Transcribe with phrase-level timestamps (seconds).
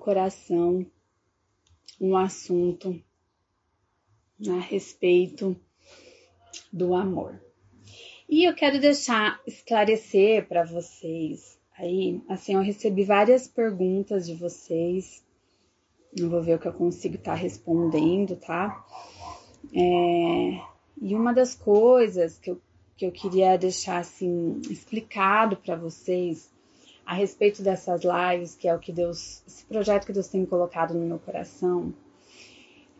[0.00, 0.84] coração
[2.00, 3.00] um assunto
[4.48, 5.54] a respeito
[6.72, 7.40] do amor.
[8.28, 15.24] E eu quero deixar esclarecer para vocês aí, assim, eu recebi várias perguntas de vocês.
[16.16, 18.84] Eu vou ver o que eu consigo estar tá respondendo, tá?
[19.72, 20.60] É,
[21.00, 22.60] e uma das coisas que eu,
[22.96, 26.50] que eu queria deixar assim explicado para vocês
[27.10, 30.94] a respeito dessas lives, que é o que Deus, esse projeto que Deus tem colocado
[30.94, 31.92] no meu coração,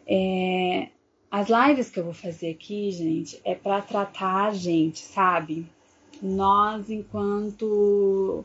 [0.04, 0.88] é,
[1.30, 5.64] as lives que eu vou fazer aqui, gente, é para tratar a gente, sabe?
[6.20, 8.44] Nós, enquanto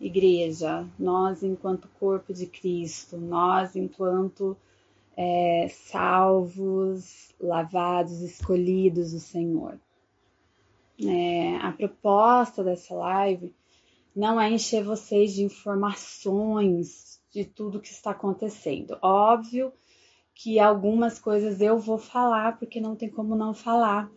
[0.00, 4.56] igreja, nós, enquanto corpo de Cristo, nós, enquanto
[5.16, 9.78] é, salvos, lavados, escolhidos do Senhor.
[11.00, 13.54] É, a proposta dessa live
[14.16, 18.96] não é encher vocês de informações de tudo que está acontecendo.
[19.02, 19.70] Óbvio
[20.34, 24.10] que algumas coisas eu vou falar, porque não tem como não falar,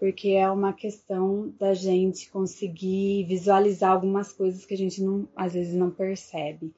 [0.00, 5.52] porque é uma questão da gente conseguir visualizar algumas coisas que a gente não, às
[5.52, 6.72] vezes não percebe.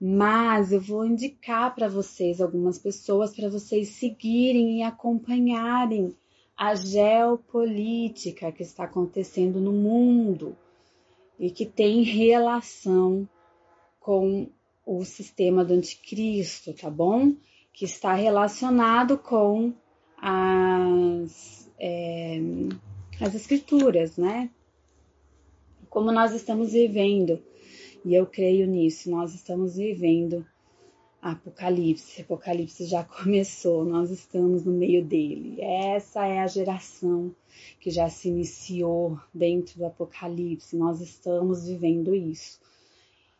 [0.00, 6.16] Mas eu vou indicar para vocês algumas pessoas para vocês seguirem e acompanharem
[6.56, 10.56] a geopolítica que está acontecendo no mundo
[11.42, 13.28] e que tem relação
[13.98, 14.48] com
[14.86, 17.34] o sistema do anticristo, tá bom?
[17.72, 19.74] Que está relacionado com
[20.16, 22.38] as, é,
[23.20, 24.50] as escrituras, né?
[25.90, 27.42] Como nós estamos vivendo,
[28.04, 30.46] e eu creio nisso, nós estamos vivendo
[31.22, 32.22] Apocalipse.
[32.22, 35.60] Apocalipse já começou, nós estamos no meio dele.
[35.60, 37.32] Essa é a geração
[37.78, 40.76] que já se iniciou dentro do Apocalipse.
[40.76, 42.60] Nós estamos vivendo isso.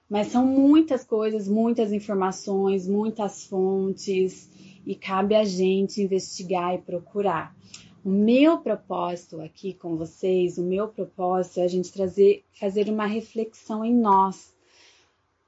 [0.08, 4.48] Mas são muitas coisas, muitas informações, muitas fontes
[4.86, 7.56] e cabe a gente investigar e procurar.
[8.04, 13.06] O meu propósito aqui com vocês, o meu propósito é a gente trazer, fazer uma
[13.06, 14.52] reflexão em nós.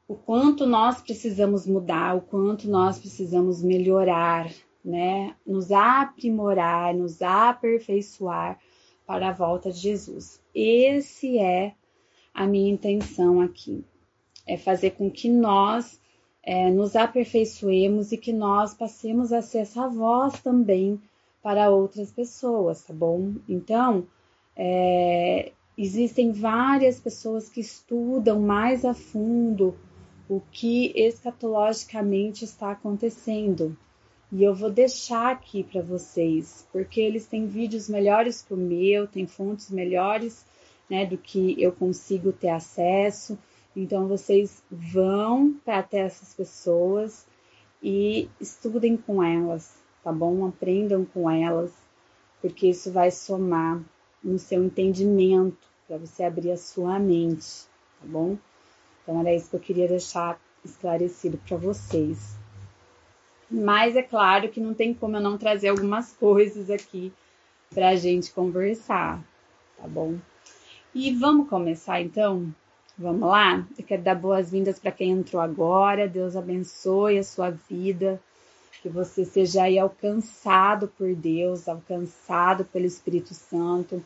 [0.07, 4.51] O quanto nós precisamos mudar, o quanto nós precisamos melhorar,
[4.85, 5.35] né?
[5.47, 8.61] Nos aprimorar, nos aperfeiçoar
[9.07, 10.43] para a volta de Jesus.
[10.55, 11.75] Esse é
[12.35, 13.83] a minha intenção aqui,
[14.47, 15.99] é fazer com que nós
[16.43, 21.01] é, nos aperfeiçoemos e que nós passemos a ser essa voz também
[21.43, 23.37] para outras pessoas, tá bom?
[23.49, 24.07] Então,
[24.55, 29.75] é, existem várias pessoas que estudam mais a fundo
[30.29, 33.77] o que escatologicamente está acontecendo.
[34.33, 39.07] E eu vou deixar aqui para vocês, porque eles têm vídeos melhores que o meu,
[39.07, 40.45] tem fontes melhores
[40.89, 43.39] né, do que eu consigo ter acesso.
[43.77, 47.27] Então vocês vão para até essas pessoas
[47.83, 50.47] e estudem com elas, tá bom?
[50.47, 51.73] Aprendam com elas,
[52.41, 53.83] porque isso vai somar
[54.23, 57.67] no seu entendimento para você abrir a sua mente,
[58.01, 58.39] tá bom?
[59.05, 62.35] Então era isso que eu queria deixar esclarecido para vocês.
[63.51, 67.13] Mas é claro que não tem como eu não trazer algumas coisas aqui
[67.73, 69.23] para a gente conversar,
[69.77, 70.17] tá bom?
[70.95, 72.53] E vamos começar então?
[72.97, 73.67] Vamos lá?
[73.77, 76.09] Eu quero dar boas-vindas para quem entrou agora.
[76.09, 78.21] Deus abençoe a sua vida.
[78.81, 84.03] Que você seja aí alcançado por Deus, alcançado pelo Espírito Santo.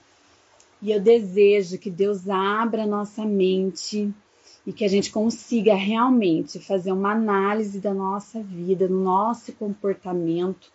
[0.80, 4.12] E eu desejo que Deus abra nossa mente
[4.68, 10.70] e que a gente consiga realmente fazer uma análise da nossa vida, do nosso comportamento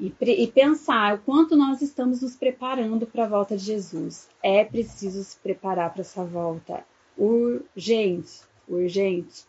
[0.00, 4.28] e, e pensar o quanto nós estamos nos preparando para a volta de Jesus.
[4.42, 6.84] É preciso se preparar para essa volta
[7.16, 9.44] urgente, urgente.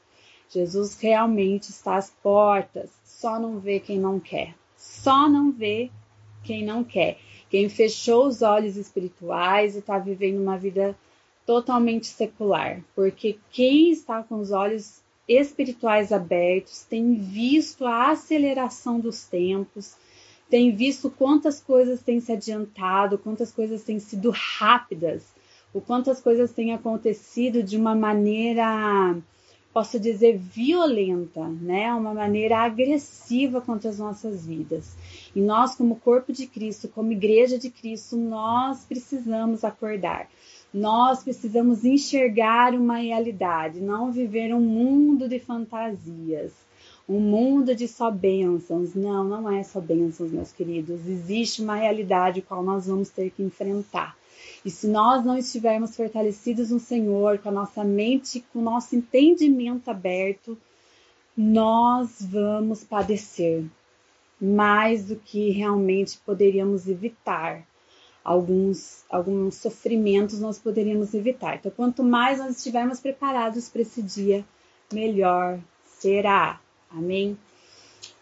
[0.48, 4.54] Jesus realmente está às portas, só não vê quem não quer.
[4.78, 5.90] Só não vê
[6.44, 7.18] quem não quer.
[7.50, 10.96] Quem fechou os olhos espirituais e está vivendo uma vida
[11.46, 19.26] totalmente secular, porque quem está com os olhos espirituais abertos tem visto a aceleração dos
[19.26, 19.96] tempos,
[20.50, 25.24] tem visto quantas coisas têm se adiantado, quantas coisas têm sido rápidas,
[25.74, 29.16] o quantas coisas têm acontecido de uma maneira,
[29.74, 31.94] posso dizer, violenta, né?
[31.94, 34.94] Uma maneira agressiva contra as nossas vidas.
[35.34, 40.28] E nós, como corpo de Cristo, como igreja de Cristo, nós precisamos acordar.
[40.74, 46.54] Nós precisamos enxergar uma realidade, não viver um mundo de fantasias,
[47.08, 48.96] um mundo de só bênçãos.
[48.96, 51.06] Não, não é só bênçãos, meus queridos.
[51.06, 54.16] Existe uma realidade qual nós vamos ter que enfrentar.
[54.64, 58.96] E se nós não estivermos fortalecidos no Senhor, com a nossa mente, com o nosso
[58.96, 60.58] entendimento aberto,
[61.36, 63.66] nós vamos padecer
[64.40, 67.66] mais do que realmente poderíamos evitar.
[68.24, 71.56] Alguns, alguns sofrimentos nós poderíamos evitar.
[71.56, 74.46] Então, quanto mais nós estivermos preparados para esse dia,
[74.94, 76.60] melhor será.
[76.90, 77.38] Amém?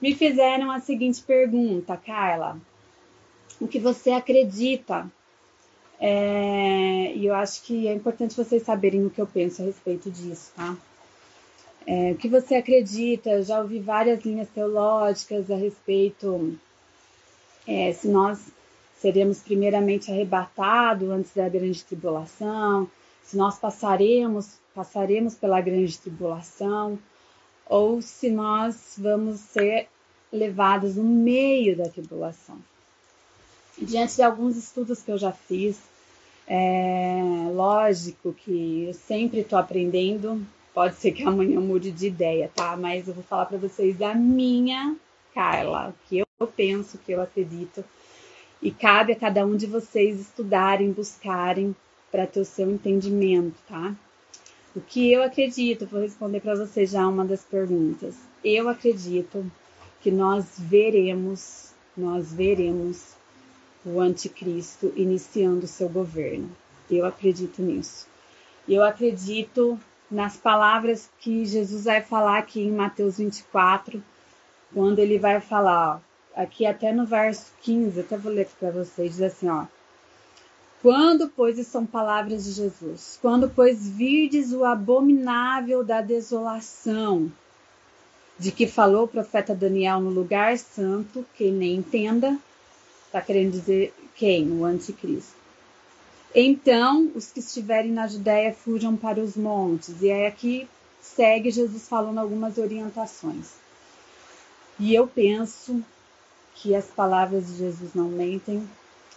[0.02, 2.58] Me fizeram a seguinte pergunta, Carla:
[3.60, 5.12] O que você acredita?
[6.00, 10.10] É, e eu acho que é importante vocês saberem o que eu penso a respeito
[10.10, 10.78] disso, tá?
[11.86, 13.32] É, o que você acredita?
[13.32, 16.58] Eu já ouvi várias linhas teológicas a respeito
[17.68, 18.40] é, se nós
[19.00, 22.90] seremos primeiramente arrebatados antes da grande tribulação,
[23.24, 26.98] se nós passaremos, passaremos pela grande tribulação,
[27.66, 29.88] ou se nós vamos ser
[30.32, 32.58] levados no meio da tribulação.
[33.78, 35.80] Diante de alguns estudos que eu já fiz,
[36.48, 37.22] é
[37.54, 42.78] lógico que eu sempre estou aprendendo Pode ser que amanhã mude de ideia, tá?
[42.78, 44.96] Mas eu vou falar para vocês a minha
[45.34, 47.84] Carla, o que eu penso, o que eu acredito.
[48.62, 51.76] E cabe a cada um de vocês estudarem, buscarem
[52.12, 53.96] para ter o seu entendimento, tá?
[54.76, 58.16] O que eu acredito, vou responder para vocês já uma das perguntas.
[58.44, 59.50] Eu acredito
[60.02, 63.14] que nós veremos, nós veremos
[63.86, 66.50] o anticristo iniciando o seu governo.
[66.90, 68.08] Eu acredito nisso.
[68.68, 69.80] Eu acredito
[70.10, 74.04] nas palavras que Jesus vai falar aqui em Mateus 24,
[74.74, 76.09] quando ele vai falar, ó,
[76.40, 79.66] aqui até no verso 15, até vou ler para vocês, diz assim, ó.
[80.82, 87.30] Quando, pois, são palavras de Jesus, quando, pois, virdes o abominável da desolação,
[88.38, 92.40] de que falou o profeta Daniel no lugar santo, quem nem entenda,
[93.06, 94.50] está querendo dizer quem?
[94.50, 95.38] O anticristo.
[96.34, 100.02] Então, os que estiverem na Judéia fujam para os montes.
[100.02, 100.70] E aí aqui
[101.02, 103.56] segue Jesus falando algumas orientações.
[104.80, 105.84] E eu penso
[106.62, 108.68] que as palavras de Jesus não mentem,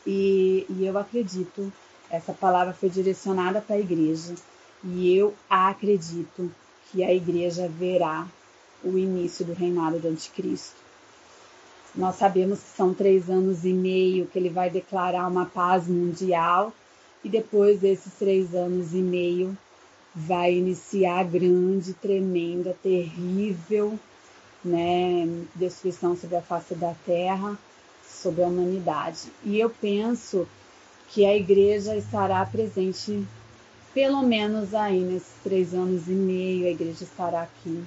[0.07, 1.73] e, e eu acredito,
[2.09, 4.35] essa palavra foi direcionada para a igreja,
[4.85, 6.51] e eu acredito
[6.91, 8.27] que a igreja verá
[8.85, 10.83] o início do reinado do anticristo.
[11.95, 16.73] Nós sabemos que são três anos e meio que ele vai declarar uma paz mundial.
[17.23, 19.57] E depois desses três anos e meio
[20.15, 23.99] vai iniciar a grande, tremenda, terrível
[24.65, 27.59] né, destruição sobre a face da terra,
[28.07, 29.33] sobre a humanidade.
[29.45, 30.47] E eu penso
[31.09, 33.27] que a igreja estará presente
[33.93, 37.85] pelo menos aí nesses três anos e meio, a igreja estará aqui.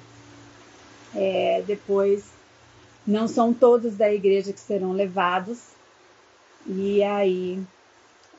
[1.16, 2.26] É, depois,
[3.08, 5.60] não são todos da igreja que serão levados,
[6.68, 7.60] e aí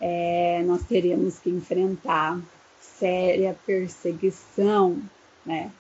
[0.01, 2.41] é, nós teremos que enfrentar
[2.81, 5.01] séria perseguição,
[5.45, 5.71] né?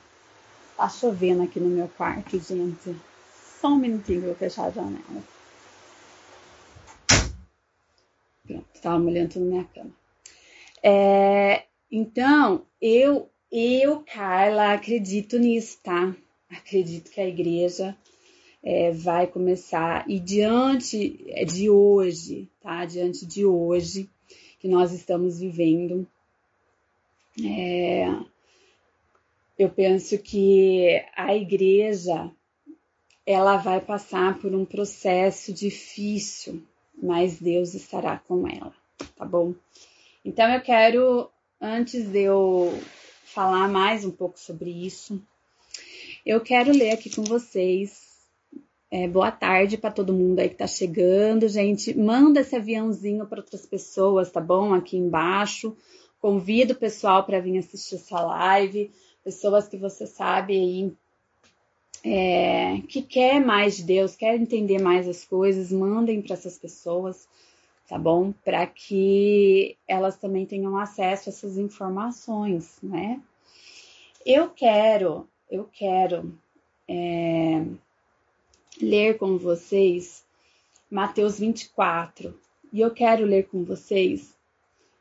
[0.76, 2.94] Tá chovendo aqui no meu quarto, gente.
[3.60, 5.22] Só um minutinho que eu vou fechar a janela.
[8.46, 9.90] Pronto, tava molhando tudo na minha cama.
[10.82, 16.14] É, então, eu, eu, Carla, acredito nisso, tá?
[16.50, 17.96] Acredito que a igreja
[18.62, 20.04] é, vai começar.
[20.08, 22.84] E diante de hoje, tá?
[22.84, 24.10] Diante de hoje
[24.60, 26.06] que nós estamos vivendo,
[27.42, 28.06] é,
[29.58, 32.30] eu penso que a igreja
[33.24, 36.62] ela vai passar por um processo difícil,
[37.00, 38.74] mas Deus estará com ela,
[39.16, 39.54] tá bom?
[40.24, 42.78] Então eu quero, antes de eu
[43.24, 45.20] falar mais um pouco sobre isso,
[46.24, 48.06] eu quero ler aqui com vocês
[48.90, 51.96] é, boa tarde para todo mundo aí que tá chegando, gente.
[51.96, 54.72] Manda esse aviãozinho para outras pessoas, tá bom?
[54.72, 55.76] Aqui embaixo.
[56.20, 58.90] Convido o pessoal para vir assistir essa live.
[59.26, 60.92] Pessoas que você sabe aí
[62.04, 67.26] é, que quer mais de Deus, quer entender mais as coisas, mandem para essas pessoas,
[67.88, 68.30] tá bom?
[68.44, 73.20] Para que elas também tenham acesso a essas informações, né?
[74.24, 76.32] Eu quero, eu quero
[76.86, 77.64] é,
[78.80, 80.24] ler com vocês
[80.88, 82.32] Mateus 24.
[82.72, 84.32] E eu quero ler com vocês.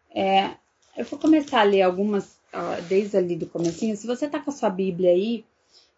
[0.09, 0.55] É,
[0.97, 2.39] eu vou começar a ler algumas,
[2.87, 3.95] desde ali do comecinho.
[3.95, 5.45] Se você tá com a sua Bíblia aí,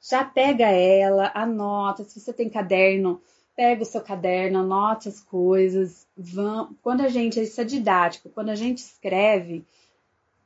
[0.01, 2.03] já pega ela, anota.
[2.03, 3.21] Se você tem caderno,
[3.55, 6.07] pega o seu caderno, anote as coisas.
[6.15, 9.65] Vão, quando a gente, isso é didático, quando a gente escreve,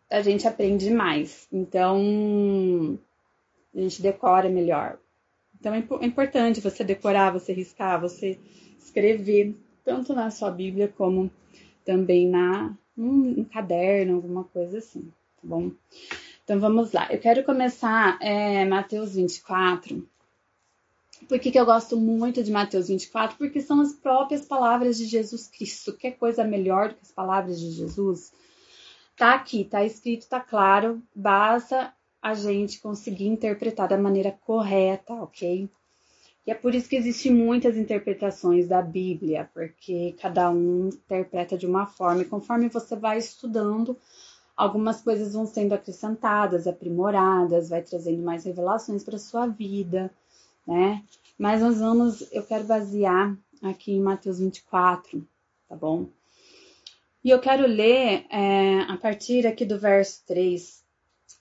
[0.10, 1.48] a gente aprende mais.
[1.52, 3.00] Então,
[3.76, 4.98] a gente decora melhor.
[5.60, 8.40] Então é, é importante você decorar, você riscar, você
[8.80, 11.32] escrever, tanto na sua Bíblia como
[11.86, 15.72] também na um caderno, alguma coisa assim, tá bom?
[16.44, 17.08] Então vamos lá.
[17.12, 20.08] Eu quero começar é, Mateus 24,
[21.28, 23.38] Por que, que eu gosto muito de Mateus 24?
[23.38, 25.94] Porque são as próprias palavras de Jesus Cristo.
[25.94, 28.34] Que coisa melhor do que as palavras de Jesus?
[29.16, 35.70] Tá aqui, tá escrito, tá claro, basta a gente conseguir interpretar da maneira correta, ok?
[36.46, 41.68] E é por isso que existem muitas interpretações da Bíblia, porque cada um interpreta de
[41.68, 43.96] uma forma, e conforme você vai estudando,
[44.62, 50.12] algumas coisas vão sendo acrescentadas, aprimoradas, vai trazendo mais revelações para sua vida,
[50.68, 51.04] né?
[51.36, 55.28] Mas nós vamos, eu quero basear aqui em Mateus 24,
[55.68, 56.10] tá bom?
[57.24, 60.84] E eu quero ler é, a partir aqui do verso 3,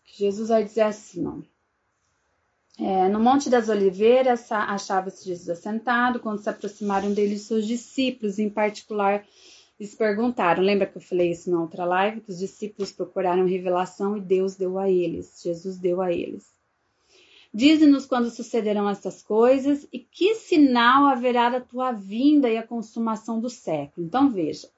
[0.05, 1.39] que Jesus vai dizer assim, ó.
[2.83, 8.49] É, no Monte das Oliveiras achava-se Jesus assentado, quando se aproximaram dele seus discípulos, em
[8.49, 9.27] particular,
[9.81, 14.15] eles perguntaram, lembra que eu falei isso na outra live, que os discípulos procuraram revelação
[14.15, 16.53] e Deus deu a eles, Jesus deu a eles.
[17.53, 23.41] Dize-nos quando sucederão estas coisas e que sinal haverá da tua vinda e a consumação
[23.41, 24.07] do século.
[24.07, 24.69] Então veja,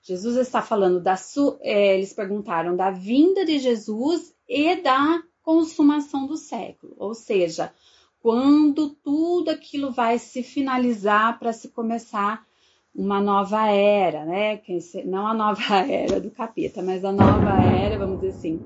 [0.00, 1.16] Jesus está falando da
[1.60, 7.74] é, eles perguntaram da vinda de Jesus e da consumação do século, ou seja,
[8.20, 12.46] quando tudo aquilo vai se finalizar para se começar
[12.94, 14.60] uma nova era, né?
[15.04, 18.60] Não a nova era do capeta, mas a nova era, vamos dizer assim,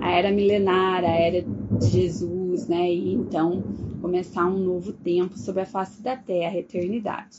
[0.00, 2.92] a era milenar, a era de Jesus, né?
[2.92, 3.62] E então
[4.00, 7.38] começar um novo tempo sobre a face da terra, a eternidade.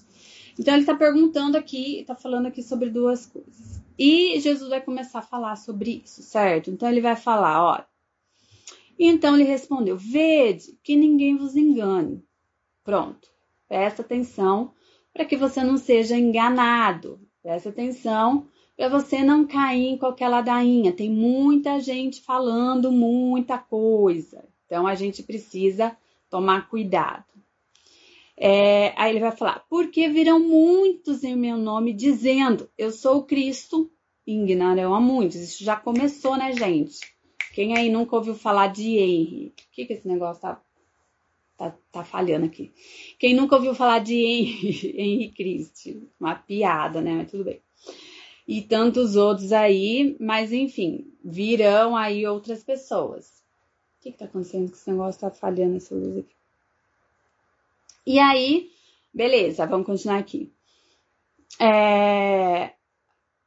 [0.59, 3.81] Então ele está perguntando aqui, está falando aqui sobre duas coisas.
[3.97, 6.69] E Jesus vai começar a falar sobre isso, certo?
[6.69, 7.83] Então ele vai falar, ó.
[8.99, 12.23] Então ele respondeu: Vede que ninguém vos engane.
[12.83, 13.29] Pronto.
[13.67, 14.73] Presta atenção
[15.17, 17.19] para que você não seja enganado.
[17.41, 18.47] Presta atenção
[18.77, 20.93] para você não cair em qualquer ladainha.
[20.93, 24.45] Tem muita gente falando muita coisa.
[24.67, 25.97] Então a gente precisa
[26.29, 27.25] tomar cuidado.
[28.37, 33.23] É, aí ele vai falar: porque virão muitos em meu nome dizendo, eu sou o
[33.23, 33.89] Cristo,
[34.27, 35.37] enganarão a muitos.
[35.37, 36.99] Isso já começou, né, gente?
[37.55, 39.47] Quem aí nunca ouviu falar de Henry?
[39.47, 40.61] O que, que esse negócio tá,
[41.57, 42.71] tá, tá falhando aqui?
[43.19, 45.97] Quem nunca ouviu falar de Henry, Henry Christ?
[46.19, 47.15] Uma piada, né?
[47.15, 47.61] Mas tudo bem.
[48.47, 53.43] E tantos outros aí, mas enfim, virão aí outras pessoas.
[53.97, 56.35] O que, que tá acontecendo que esse negócio tá falhando essa luz aqui?
[58.05, 58.71] E aí,
[59.13, 60.49] beleza, vamos continuar aqui.
[61.59, 62.71] É...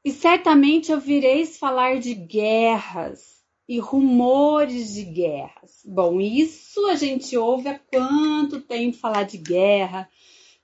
[0.05, 3.40] E certamente ouvireis falar de guerras
[3.71, 5.81] e rumores de guerras.
[5.85, 10.11] Bom, isso a gente ouve há quanto tempo falar de guerra,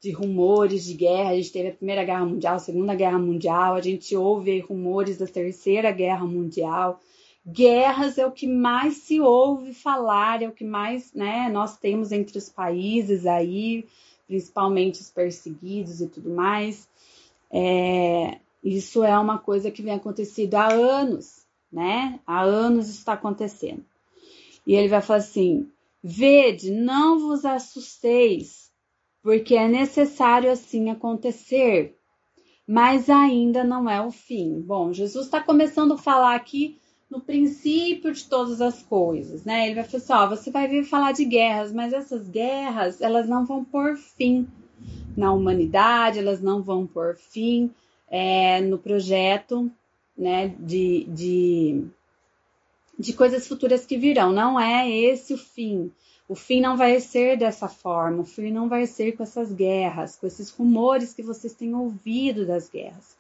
[0.02, 1.30] de rumores de guerra.
[1.30, 5.18] A gente teve a Primeira Guerra Mundial, a Segunda Guerra Mundial, a gente ouve rumores
[5.18, 6.98] da Terceira Guerra Mundial.
[7.46, 12.10] Guerras é o que mais se ouve falar, é o que mais né, nós temos
[12.10, 13.86] entre os países aí,
[14.26, 16.88] principalmente os perseguidos e tudo mais.
[17.52, 21.45] É, isso é uma coisa que vem acontecendo há anos,
[21.76, 22.18] né?
[22.26, 23.84] Há anos isso está acontecendo.
[24.66, 25.68] E ele vai falar assim:
[26.02, 28.70] Vede, não vos assusteis,
[29.22, 31.94] porque é necessário assim acontecer,
[32.66, 34.58] mas ainda não é o fim.
[34.58, 36.78] Bom, Jesus está começando a falar aqui
[37.10, 39.66] no princípio de todas as coisas, né?
[39.66, 43.28] Ele vai falar assim, ó, você vai vir falar de guerras, mas essas guerras, elas
[43.28, 44.48] não vão por fim
[45.14, 47.70] na humanidade, elas não vão por fim
[48.08, 49.70] é, no projeto,
[50.16, 51.84] né, de, de,
[52.98, 54.32] de coisas futuras que virão.
[54.32, 55.92] Não é esse o fim.
[56.28, 60.16] O fim não vai ser dessa forma, o fim não vai ser com essas guerras,
[60.16, 63.16] com esses rumores que vocês têm ouvido das guerras.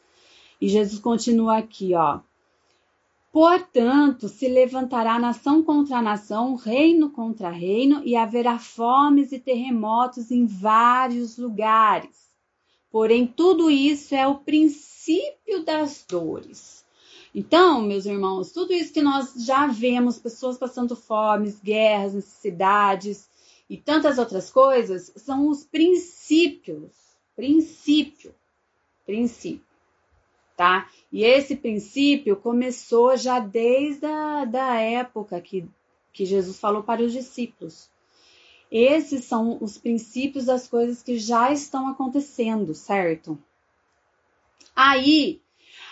[0.60, 2.20] E Jesus continua aqui, ó.
[3.30, 10.46] Portanto, se levantará nação contra nação, reino contra reino, e haverá fomes e terremotos em
[10.46, 12.30] vários lugares.
[12.90, 16.84] Porém, tudo isso é o princípio das dores.
[17.36, 23.28] Então, meus irmãos, tudo isso que nós já vemos, pessoas passando fomes, guerras, necessidades
[23.70, 26.92] e tantas outras coisas, são os princípios.
[27.36, 28.34] Princípio.
[29.04, 29.66] Princípio
[30.56, 30.88] tá?
[31.12, 35.68] E esse princípio começou já desde a da época que,
[36.12, 37.90] que Jesus falou para os discípulos.
[38.70, 43.38] Esses são os princípios das coisas que já estão acontecendo, certo?
[44.74, 45.40] Aí,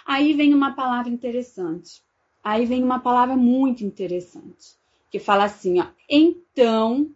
[0.05, 2.03] aí vem uma palavra interessante.
[2.43, 4.77] Aí vem uma palavra muito interessante,
[5.11, 7.11] que fala assim, ó, então,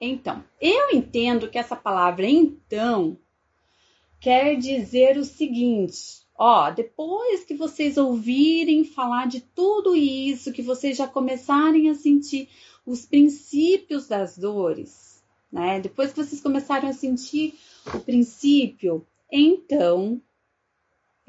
[0.00, 0.44] então.
[0.60, 3.16] Eu entendo que essa palavra então
[4.20, 10.96] quer dizer o seguinte: Ó, depois que vocês ouvirem falar de tudo isso, que vocês
[10.96, 12.48] já começarem a sentir
[12.86, 15.22] os princípios das dores,
[15.52, 15.78] né?
[15.80, 17.58] Depois que vocês começaram a sentir
[17.94, 20.18] o princípio, então,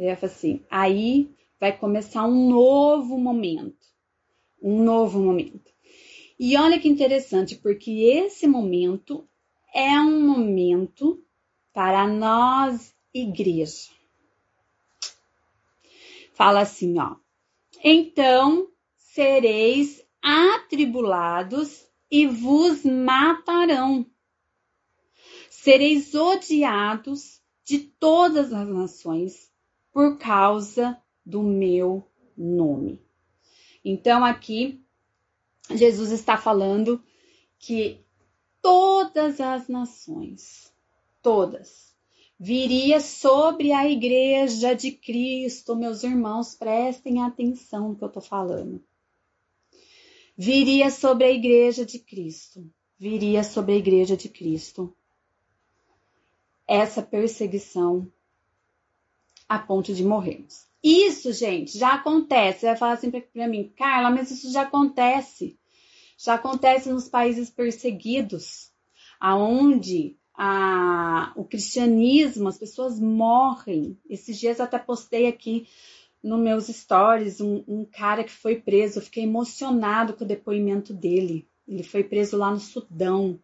[0.01, 1.29] ele assim, aí
[1.59, 3.85] vai começar um novo momento,
[4.59, 5.71] um novo momento.
[6.39, 9.29] E olha que interessante, porque esse momento
[9.71, 11.23] é um momento
[11.71, 13.91] para nós, igreja.
[16.33, 17.15] Fala assim, ó.
[17.83, 18.67] Então
[18.97, 24.09] sereis atribulados e vos matarão.
[25.47, 29.50] Sereis odiados de todas as nações
[29.91, 32.07] por causa do meu
[32.37, 33.01] nome.
[33.83, 34.83] Então aqui
[35.69, 37.03] Jesus está falando
[37.59, 38.03] que
[38.61, 40.73] todas as nações,
[41.21, 41.95] todas,
[42.39, 48.83] viria sobre a igreja de Cristo, meus irmãos, prestem atenção no que eu estou falando.
[50.35, 52.67] Viria sobre a igreja de Cristo,
[52.97, 54.95] viria sobre a igreja de Cristo
[56.67, 58.11] essa perseguição
[59.51, 60.65] a ponto de morrermos.
[60.81, 62.61] Isso, gente, já acontece.
[62.61, 65.59] Você vai falar assim para mim, Carla, mas isso já acontece.
[66.17, 68.71] Já acontece nos países perseguidos,
[69.19, 73.99] aonde a, o cristianismo, as pessoas morrem.
[74.09, 75.67] Esses dias eu até postei aqui
[76.23, 78.99] nos meus stories um, um cara que foi preso.
[78.99, 81.45] Eu fiquei emocionado com o depoimento dele.
[81.67, 83.37] Ele foi preso lá no Sudão.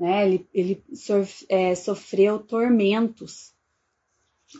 [0.00, 0.26] Né?
[0.26, 3.57] Ele, ele sof, é, sofreu tormentos.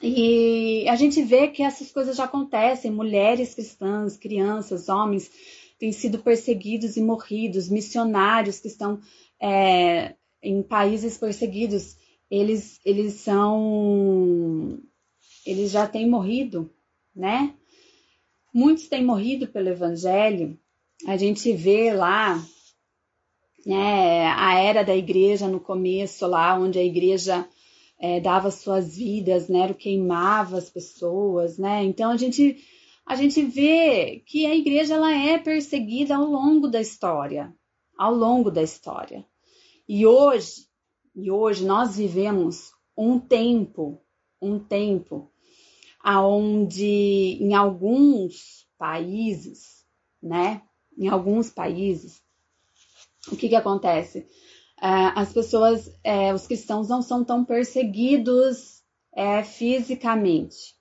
[0.02, 2.90] E a gente vê que essas coisas já acontecem.
[2.90, 5.30] Mulheres cristãs, crianças, homens
[5.78, 9.00] têm sido perseguidos e morridos, missionários que estão
[9.40, 11.96] é, em países perseguidos,
[12.30, 14.78] eles, eles são.
[15.46, 16.70] Eles já têm morrido,
[17.14, 17.54] né?
[18.52, 20.58] Muitos têm morrido pelo Evangelho.
[21.06, 22.44] A gente vê lá
[23.64, 27.48] né, a era da igreja no começo, lá onde a igreja
[27.98, 31.84] é, dava suas vidas, né, queimava as pessoas, né?
[31.84, 32.64] Então a gente
[33.04, 37.54] a gente vê que a igreja ela é perseguida ao longo da história,
[37.96, 39.24] ao longo da história.
[39.88, 40.66] E hoje,
[41.16, 43.98] e hoje nós vivemos um tempo,
[44.42, 45.32] um tempo
[46.00, 49.86] aonde em alguns países,
[50.22, 50.60] né?
[50.96, 52.22] Em alguns países,
[53.32, 54.26] o que que acontece?
[54.80, 60.78] Uh, as pessoas, uh, os cristãos não são tão perseguidos uh, fisicamente,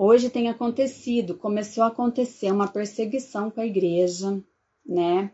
[0.00, 4.40] Hoje tem acontecido, começou a acontecer uma perseguição com a igreja,
[4.86, 5.32] né?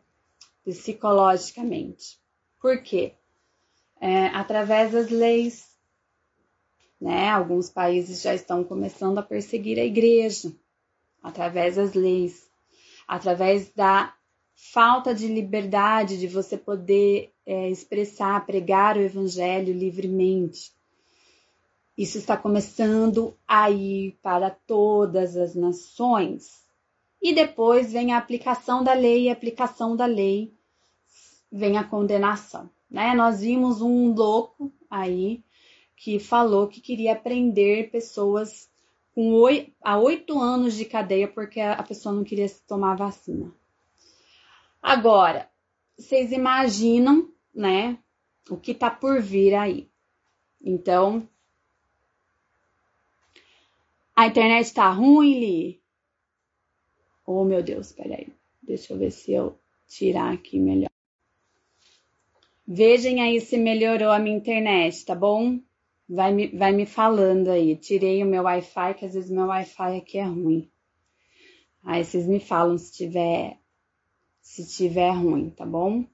[0.64, 2.18] Psicologicamente.
[2.58, 3.12] Por quê?
[4.00, 5.68] É, através das leis,
[6.98, 7.28] né?
[7.28, 10.50] Alguns países já estão começando a perseguir a igreja,
[11.22, 12.50] através das leis,
[13.06, 14.14] através da
[14.54, 20.72] falta de liberdade de você poder é, expressar, pregar o evangelho livremente.
[21.96, 26.64] Isso está começando a ir para todas as nações.
[27.22, 30.52] E depois vem a aplicação da lei, e a aplicação da lei
[31.50, 32.68] vem a condenação.
[32.90, 33.14] Né?
[33.14, 35.42] Nós vimos um louco aí
[35.96, 38.68] que falou que queria prender pessoas
[39.14, 43.54] com oito, a oito anos de cadeia porque a pessoa não queria tomar vacina.
[44.86, 45.50] Agora,
[45.96, 47.98] vocês imaginam, né,
[48.50, 49.90] o que tá por vir aí.
[50.62, 51.26] Então,
[54.14, 55.82] a internet tá ruim, Li?
[57.24, 58.30] Oh, meu Deus, peraí.
[58.62, 60.90] Deixa eu ver se eu tirar aqui melhor.
[62.68, 65.60] Vejam aí se melhorou a minha internet, tá bom?
[66.06, 67.74] Vai me, vai me falando aí.
[67.74, 70.70] Tirei o meu Wi-Fi, que às vezes meu Wi-Fi aqui é ruim.
[71.82, 73.63] Aí vocês me falam se tiver
[74.44, 76.04] se tiver ruim, tá bom?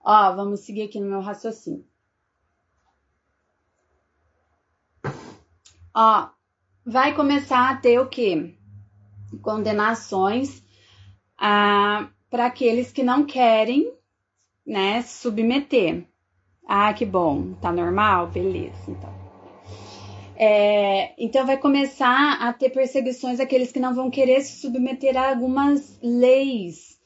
[0.00, 1.86] Ó, vamos seguir aqui no meu raciocínio.
[5.94, 6.28] Ó,
[6.84, 8.56] vai começar a ter o quê?
[9.40, 10.62] Condenações
[11.38, 13.94] ah, para aqueles que não querem,
[14.66, 16.06] né, submeter.
[16.66, 18.26] Ah, que bom, tá normal?
[18.26, 19.27] Beleza, então.
[20.40, 25.30] É, então vai começar a ter perseguições aqueles que não vão querer se submeter a
[25.30, 26.96] algumas leis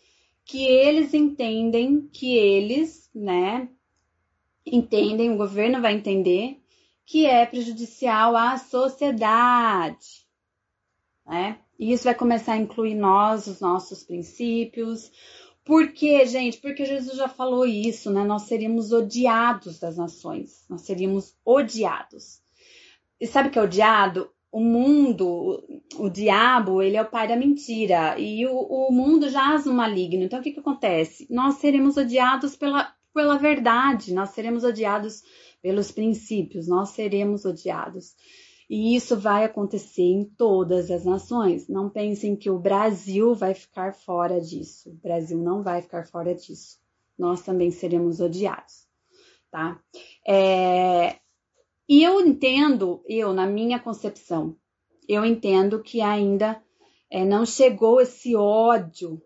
[0.45, 3.71] que eles entendem que eles, né,
[4.67, 6.61] entendem, o governo vai entender
[7.07, 10.27] que é prejudicial à sociedade,
[11.27, 11.59] né?
[11.79, 15.11] E isso vai começar a incluir nós, os nossos princípios.
[15.65, 16.59] Por quê, gente?
[16.59, 18.25] Porque Jesus já falou isso, né?
[18.25, 22.43] Nós seríamos odiados das nações, nós seríamos odiados.
[23.23, 24.29] E sabe o que é odiado?
[24.51, 25.63] O mundo,
[25.97, 30.25] o, diabo, ele é o pai da mentira e o, o mundo jaz no maligno.
[30.25, 31.29] Então, o que, que acontece?
[31.31, 35.23] Nós seremos odiados pela, pela verdade, nós seremos odiados
[35.63, 38.17] pelos princípios, nós seremos odiados.
[38.69, 41.69] E isso vai acontecer em todas as nações.
[41.69, 44.91] Não pensem que o Brasil vai ficar fora disso.
[44.91, 46.81] O Brasil não vai ficar fora disso.
[47.17, 48.89] Nós também seremos odiados,
[49.49, 49.81] tá?
[50.27, 51.23] É...
[51.93, 54.57] E eu entendo, eu, na minha concepção,
[55.07, 56.59] eu entendo que ainda
[57.11, 59.21] é, não chegou esse ódio,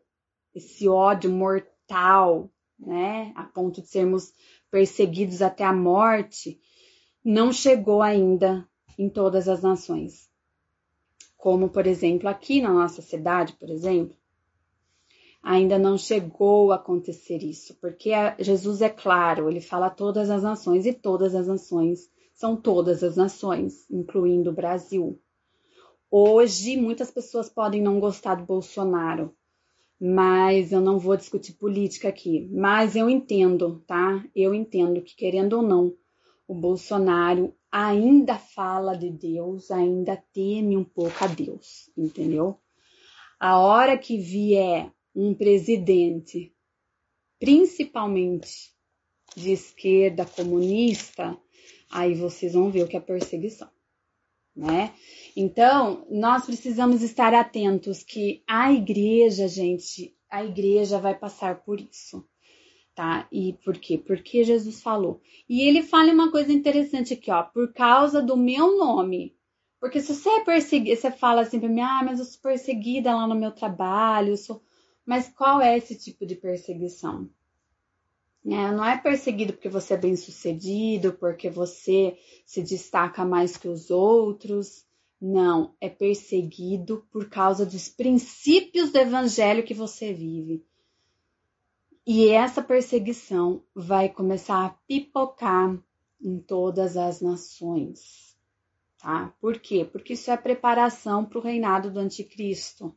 [0.52, 4.32] esse ódio mortal, né, a ponto de sermos
[4.68, 6.60] perseguidos até a morte,
[7.24, 10.28] não chegou ainda em todas as nações.
[11.36, 14.16] Como, por exemplo, aqui na nossa cidade, por exemplo,
[15.40, 20.84] ainda não chegou a acontecer isso, porque Jesus é claro, ele fala todas as nações
[20.84, 25.18] e todas as nações são todas as nações, incluindo o Brasil.
[26.10, 29.34] Hoje, muitas pessoas podem não gostar do Bolsonaro,
[29.98, 32.46] mas eu não vou discutir política aqui.
[32.52, 34.22] Mas eu entendo, tá?
[34.34, 35.96] Eu entendo que, querendo ou não,
[36.46, 42.60] o Bolsonaro ainda fala de Deus, ainda teme um pouco a Deus, entendeu?
[43.40, 46.54] A hora que vier um presidente,
[47.40, 48.74] principalmente
[49.34, 51.36] de esquerda comunista,
[51.90, 53.68] aí vocês vão ver o que é perseguição,
[54.54, 54.92] né?
[55.36, 62.26] Então, nós precisamos estar atentos que a igreja, gente, a igreja vai passar por isso,
[62.94, 63.28] tá?
[63.30, 63.98] E por quê?
[63.98, 65.20] Porque Jesus falou.
[65.48, 69.36] E ele fala uma coisa interessante aqui, ó, por causa do meu nome.
[69.78, 73.14] Porque se você é perseguido, você fala assim pra mim, ah, mas eu sou perseguida
[73.14, 74.62] lá no meu trabalho, eu sou.
[75.04, 77.28] Mas qual é esse tipo de perseguição?
[78.48, 83.66] É, não é perseguido porque você é bem sucedido, porque você se destaca mais que
[83.66, 84.84] os outros.
[85.20, 90.64] Não, é perseguido por causa dos princípios do evangelho que você vive.
[92.06, 95.76] E essa perseguição vai começar a pipocar
[96.20, 98.36] em todas as nações.
[98.98, 99.34] Tá?
[99.40, 99.84] Por quê?
[99.84, 102.94] Porque isso é preparação para o reinado do anticristo.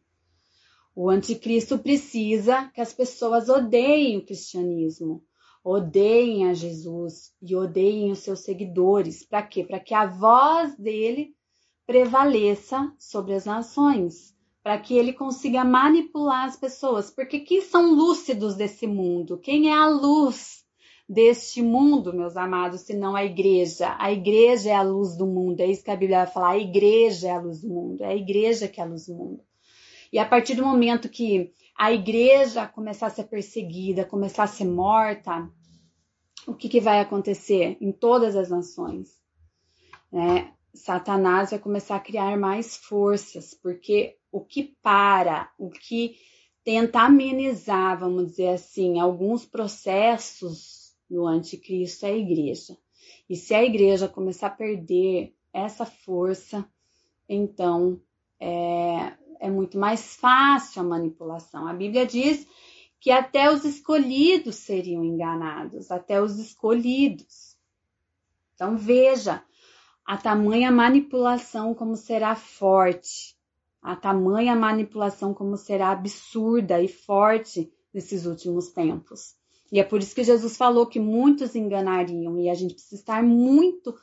[0.94, 5.24] O anticristo precisa que as pessoas odeiem o cristianismo,
[5.64, 9.26] odeiem a Jesus e odeiem os seus seguidores.
[9.26, 9.64] Para quê?
[9.64, 11.34] Para que a voz dele
[11.86, 17.10] prevaleça sobre as nações, para que ele consiga manipular as pessoas.
[17.10, 19.38] Porque quem são lúcidos desse mundo?
[19.38, 20.64] Quem é a luz
[21.08, 23.96] deste mundo, meus amados, se não a igreja?
[23.98, 25.62] A igreja é a luz do mundo.
[25.62, 26.50] É isso que a Bíblia vai falar.
[26.50, 28.04] A igreja é a luz do mundo.
[28.04, 29.44] É a igreja que é a luz do mundo.
[30.12, 34.66] E a partir do momento que a igreja começar a ser perseguida, começar a ser
[34.66, 35.50] morta,
[36.46, 39.18] o que, que vai acontecer em todas as nações?
[40.12, 40.54] Né?
[40.74, 46.18] Satanás vai começar a criar mais forças, porque o que para, o que
[46.66, 52.78] tenta amenizar, vamos dizer assim, alguns processos no anticristo é a igreja.
[53.30, 56.70] E se a igreja começar a perder essa força,
[57.28, 58.02] então
[58.38, 61.68] é, é muito mais fácil a manipulação.
[61.68, 62.46] A Bíblia diz
[63.00, 67.58] que até os escolhidos seriam enganados, até os escolhidos.
[68.54, 69.42] Então veja,
[70.06, 73.38] a tamanha manipulação como será forte,
[73.82, 79.36] a tamanha manipulação como será absurda e forte nesses últimos tempos.
[79.72, 83.24] E é por isso que Jesus falou que muitos enganariam e a gente precisa estar
[83.24, 83.96] muito,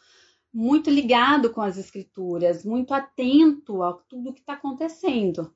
[0.56, 5.54] muito ligado com as escrituras, muito atento a tudo que está acontecendo,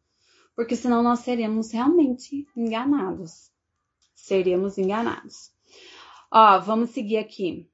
[0.54, 3.50] porque senão nós seremos realmente enganados.
[4.14, 5.52] Seremos enganados.
[6.30, 7.66] Ó, vamos seguir aqui.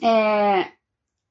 [0.00, 0.70] É,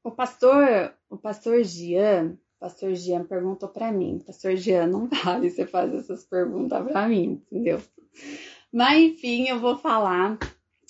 [0.04, 5.66] o pastor, o pastor Gian, pastor Gian perguntou para mim, pastor Gian, não vale você
[5.66, 7.82] fazer essas perguntas para mim, entendeu?
[8.74, 10.38] Mas enfim, eu vou falar,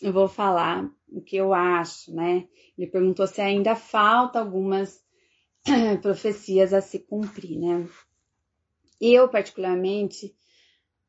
[0.02, 2.48] eu vou falar o que eu acho, né?
[2.78, 5.04] Ele perguntou se ainda falta algumas
[6.02, 7.88] profecias a se cumprir, né?
[9.00, 10.36] Eu, particularmente,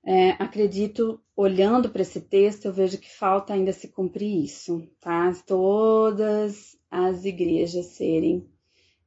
[0.04, 5.32] é, acredito, olhando para esse texto, eu vejo que falta ainda se cumprir isso, tá?
[5.46, 8.48] Todas as igrejas serem,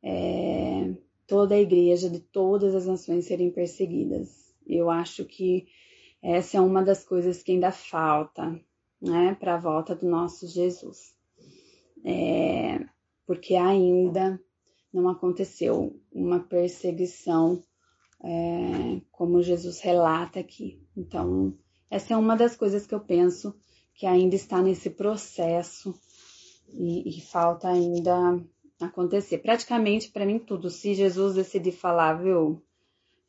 [0.02, 0.94] é,
[1.26, 4.54] toda a igreja de todas as nações serem perseguidas.
[4.68, 5.68] Eu acho que
[6.22, 8.58] essa é uma das coisas que ainda falta,
[9.04, 11.14] né, para a volta do nosso Jesus.
[12.06, 12.80] É,
[13.28, 14.42] porque ainda
[14.94, 17.62] não aconteceu uma perseguição
[18.24, 20.82] é, como Jesus relata aqui.
[20.96, 21.54] Então,
[21.90, 23.54] essa é uma das coisas que eu penso
[23.94, 25.94] que ainda está nesse processo
[26.70, 28.42] e, e falta ainda
[28.80, 29.40] acontecer.
[29.40, 30.70] Praticamente para mim tudo.
[30.70, 32.62] Se Jesus decidir falar, viu,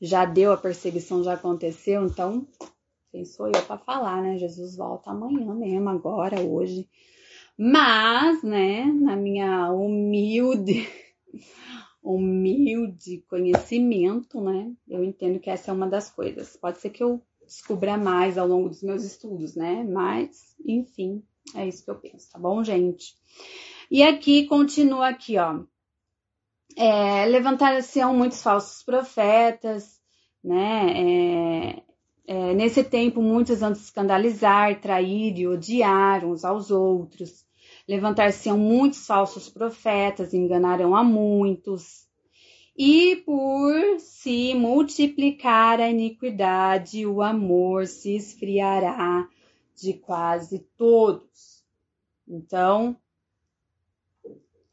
[0.00, 2.46] já deu a perseguição, já aconteceu, então
[3.14, 4.36] quem sou eu para falar, né?
[4.38, 6.88] Jesus volta amanhã mesmo, agora, hoje.
[7.56, 10.84] Mas, né, na minha humilde,
[12.02, 16.56] humilde conhecimento, né, eu entendo que essa é uma das coisas.
[16.56, 19.84] Pode ser que eu descubra mais ao longo dos meus estudos, né?
[19.84, 21.22] Mas, enfim,
[21.54, 23.14] é isso que eu penso, tá bom, gente?
[23.92, 25.62] E aqui continua aqui, ó.
[26.76, 30.00] É, Levantar-se-ão muitos falsos profetas,
[30.42, 31.76] né?
[31.78, 31.93] É,
[32.26, 37.44] é, nesse tempo, muitos vão se escandalizar, trair e odiar uns aos outros.
[37.86, 42.08] Levantar-se-ão muitos falsos profetas, enganarão a muitos.
[42.76, 49.28] E por se multiplicar a iniquidade, o amor se esfriará
[49.76, 51.62] de quase todos.
[52.26, 52.96] Então,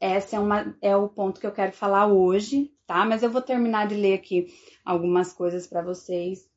[0.00, 3.04] esse é, uma, é o ponto que eu quero falar hoje, tá?
[3.04, 4.46] Mas eu vou terminar de ler aqui
[4.84, 6.50] algumas coisas para vocês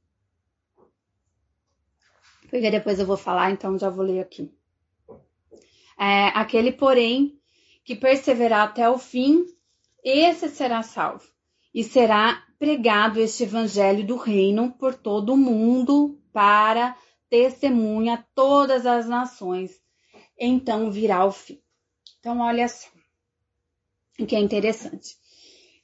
[2.56, 4.50] porque depois eu vou falar, então já vou ler aqui.
[6.00, 7.38] É, aquele, porém,
[7.84, 9.46] que perseverar até o fim,
[10.02, 11.28] esse será salvo,
[11.74, 16.98] e será pregado este evangelho do reino por todo o mundo para
[17.30, 19.78] testemunha a todas as nações.
[20.40, 21.60] Então virá o fim.
[22.22, 22.88] Então, olha só,
[24.18, 25.18] o que é interessante.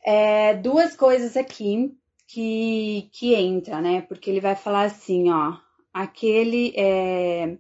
[0.06, 1.94] É, duas coisas aqui
[2.28, 4.02] que, que entra, né?
[4.04, 5.58] Porque ele vai falar assim, ó,
[5.94, 7.58] aquele é,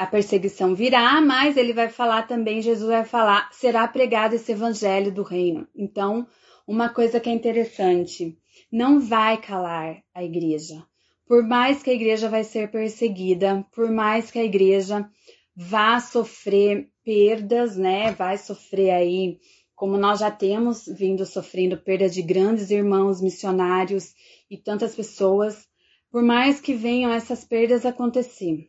[0.00, 5.12] a perseguição virá, mas ele vai falar também, Jesus vai falar, será pregado esse evangelho
[5.12, 5.68] do reino.
[5.76, 6.26] Então,
[6.66, 8.38] uma coisa que é interessante,
[8.72, 10.82] não vai calar a igreja.
[11.26, 15.06] Por mais que a igreja vai ser perseguida, por mais que a igreja
[15.54, 18.12] vá sofrer perdas, né?
[18.12, 19.38] Vai sofrer aí,
[19.74, 24.14] como nós já temos vindo sofrendo perda de grandes irmãos missionários
[24.50, 25.68] e tantas pessoas,
[26.10, 28.68] por mais que venham essas perdas acontecer,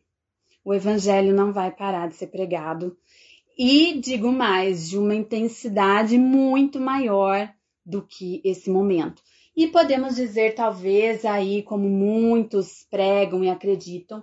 [0.64, 2.96] o evangelho não vai parar de ser pregado.
[3.58, 7.52] E digo mais, de uma intensidade muito maior
[7.84, 9.20] do que esse momento.
[9.54, 14.22] E podemos dizer, talvez, aí, como muitos pregam e acreditam,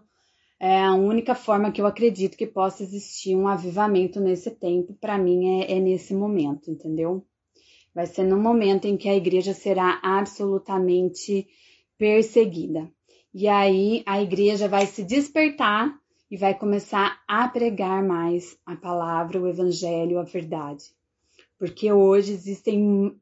[0.59, 5.17] é a única forma que eu acredito que possa existir um avivamento nesse tempo, para
[5.17, 7.23] mim, é, é nesse momento, entendeu?
[7.93, 11.47] Vai ser no momento em que a igreja será absolutamente
[11.97, 12.91] perseguida.
[13.33, 15.95] E aí a igreja vai se despertar
[16.31, 20.85] e vai começar a pregar mais a palavra, o evangelho, a verdade.
[21.57, 23.19] Porque hoje existem,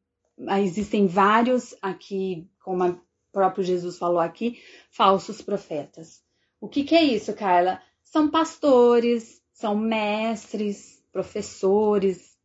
[0.60, 3.00] existem vários aqui, como o
[3.32, 6.22] próprio Jesus falou aqui, falsos profetas.
[6.60, 7.82] O que, que é isso, Carla?
[8.04, 12.38] São pastores, são mestres, professores,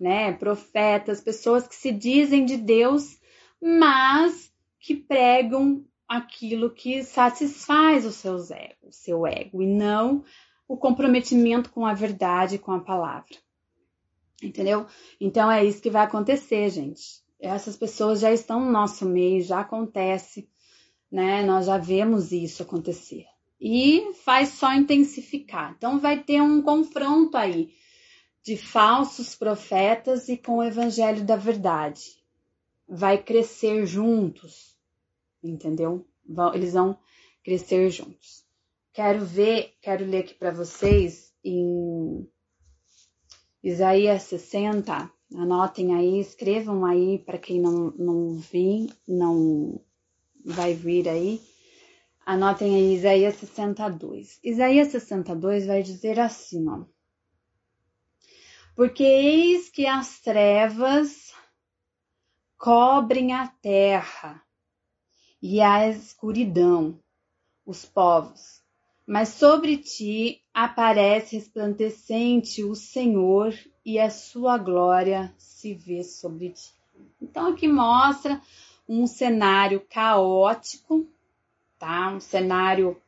[0.00, 3.18] né, profetas, pessoas que se dizem de Deus,
[3.60, 10.24] mas que pregam aquilo que satisfaz o seu ego, o seu ego e não
[10.68, 13.36] o comprometimento com a verdade, com a palavra.
[14.42, 14.86] Entendeu?
[15.20, 17.22] Então é isso que vai acontecer, gente.
[17.40, 20.48] Essas pessoas já estão no nosso meio, já acontece,
[21.10, 21.42] né?
[21.44, 23.26] Nós já vemos isso acontecer.
[23.60, 25.74] E faz só intensificar.
[25.76, 27.72] Então vai ter um confronto aí
[28.42, 32.22] de falsos profetas e com o evangelho da verdade.
[32.86, 34.73] Vai crescer juntos
[35.48, 36.06] entendeu?
[36.54, 36.98] Eles vão
[37.42, 38.44] crescer juntos.
[38.92, 42.26] Quero ver, quero ler aqui para vocês em
[43.62, 45.10] Isaías 60.
[45.34, 49.80] Anotem aí, escrevam aí para quem não, não vi, não
[50.44, 51.40] vai vir aí.
[52.24, 54.38] Anotem aí Isaías 62.
[54.42, 56.84] Isaías 62 vai dizer assim, ó.
[58.76, 61.32] Porque eis que as trevas
[62.56, 64.43] cobrem a terra
[65.46, 66.98] e a escuridão,
[67.66, 68.62] os povos.
[69.06, 73.54] Mas sobre ti aparece resplandecente o Senhor
[73.84, 76.72] e a sua glória se vê sobre ti.
[77.20, 78.40] Então aqui mostra
[78.88, 81.06] um cenário caótico,
[81.78, 82.10] tá?
[82.14, 82.98] Um cenário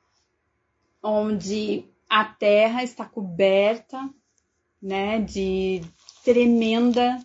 [1.02, 4.10] onde a terra está coberta,
[4.82, 5.80] né, de
[6.22, 7.18] tremenda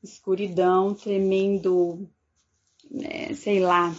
[0.00, 2.08] escuridão, tremendo,
[2.88, 3.92] né, sei lá,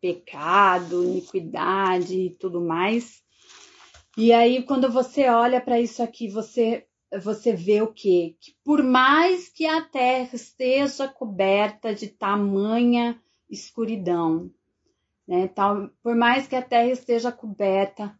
[0.00, 3.22] pecado, iniquidade e tudo mais.
[4.16, 6.86] E aí, quando você olha para isso aqui, você
[7.22, 8.36] você vê o quê?
[8.40, 14.50] Que por mais que a terra esteja coberta de tamanha escuridão,
[15.28, 15.46] né?
[15.48, 18.18] Tal, por mais que a terra esteja coberta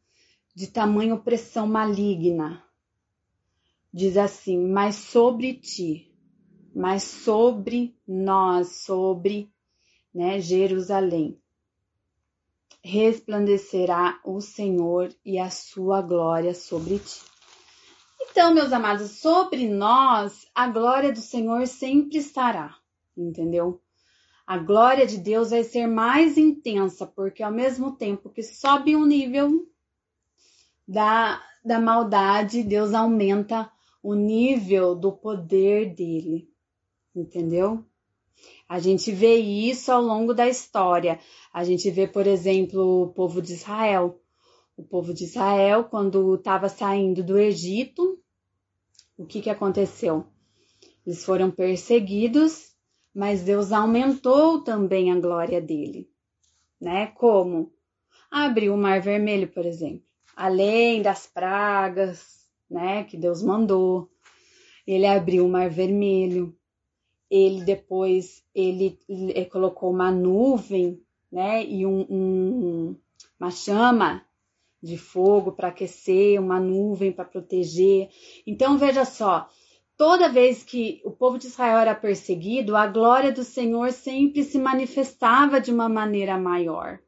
[0.54, 2.62] de tamanha opressão maligna,
[3.92, 6.14] diz assim: mas sobre ti,
[6.74, 9.50] mas sobre nós, sobre
[10.14, 11.40] né, Jerusalém,
[12.82, 17.20] resplandecerá o Senhor e a sua glória sobre ti.
[18.20, 22.76] Então, meus amados, sobre nós a glória do Senhor sempre estará,
[23.16, 23.80] entendeu?
[24.46, 29.06] A glória de Deus vai ser mais intensa, porque ao mesmo tempo que sobe o
[29.06, 29.66] nível
[30.86, 33.70] da, da maldade, Deus aumenta
[34.02, 36.50] o nível do poder dele,
[37.14, 37.86] entendeu?
[38.72, 41.20] A gente vê isso ao longo da história.
[41.52, 44.18] A gente vê, por exemplo, o povo de Israel.
[44.74, 48.18] O povo de Israel, quando estava saindo do Egito,
[49.14, 50.24] o que, que aconteceu?
[51.06, 52.72] Eles foram perseguidos,
[53.14, 56.08] mas Deus aumentou também a glória dele.
[56.80, 57.08] Né?
[57.08, 57.74] Como?
[58.30, 60.02] Abriu o Mar Vermelho, por exemplo.
[60.34, 64.10] Além das pragas, né, que Deus mandou.
[64.86, 66.56] Ele abriu o Mar Vermelho.
[67.32, 72.96] Ele depois ele, ele colocou uma nuvem, né, e um, um,
[73.40, 74.22] uma chama
[74.82, 78.10] de fogo para aquecer, uma nuvem para proteger.
[78.46, 79.48] Então veja só,
[79.96, 84.58] toda vez que o povo de Israel era perseguido, a glória do Senhor sempre se
[84.58, 86.98] manifestava de uma maneira maior,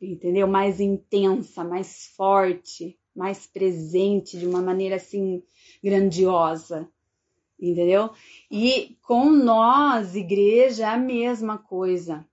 [0.00, 0.46] entendeu?
[0.46, 5.42] Mais intensa, mais forte mais presente de uma maneira assim
[5.82, 6.88] grandiosa,
[7.70, 8.10] entendeu?
[8.50, 12.26] E com nós, igreja, é a mesma coisa.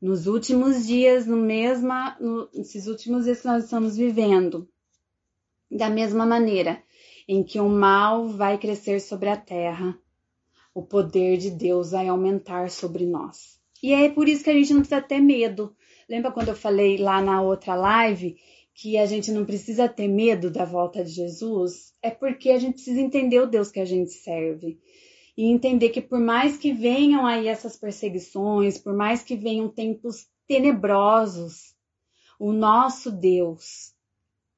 [0.00, 4.68] Nos últimos dias, no mesma, no, nesses últimos dias que nós estamos vivendo,
[5.70, 6.82] da mesma maneira
[7.26, 9.98] em que o mal vai crescer sobre a terra,
[10.74, 13.58] o poder de Deus vai aumentar sobre nós.
[13.82, 15.74] E é por isso que a gente não precisa ter medo.
[16.08, 18.36] Lembra quando eu falei lá na outra live
[18.74, 22.74] que a gente não precisa ter medo da volta de Jesus, é porque a gente
[22.74, 24.80] precisa entender o Deus que a gente serve.
[25.36, 30.26] E entender que por mais que venham aí essas perseguições, por mais que venham tempos
[30.46, 31.74] tenebrosos,
[32.38, 33.94] o nosso Deus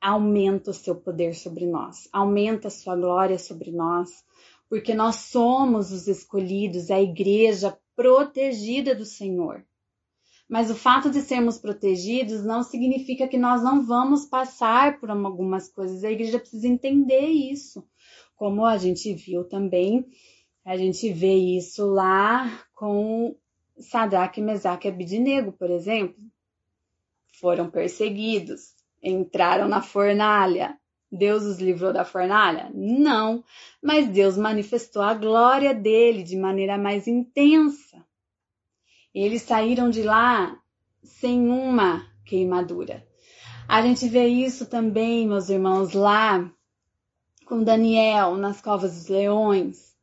[0.00, 4.24] aumenta o seu poder sobre nós, aumenta a sua glória sobre nós,
[4.68, 9.64] porque nós somos os escolhidos, a igreja protegida do Senhor.
[10.48, 15.68] Mas o fato de sermos protegidos não significa que nós não vamos passar por algumas
[15.68, 16.04] coisas.
[16.04, 17.84] A igreja precisa entender isso.
[18.36, 20.06] Como a gente viu também,
[20.64, 23.36] a gente vê isso lá com
[23.78, 26.16] Sadraque, Mesaque e Abidinego, por exemplo.
[27.40, 30.78] Foram perseguidos, entraram na fornalha.
[31.10, 32.70] Deus os livrou da fornalha?
[32.74, 33.44] Não,
[33.82, 38.05] mas Deus manifestou a glória dele de maneira mais intensa.
[39.16, 40.60] Eles saíram de lá
[41.02, 43.02] sem uma queimadura.
[43.66, 46.52] A gente vê isso também, meus irmãos, lá
[47.46, 49.96] com Daniel nas covas dos leões,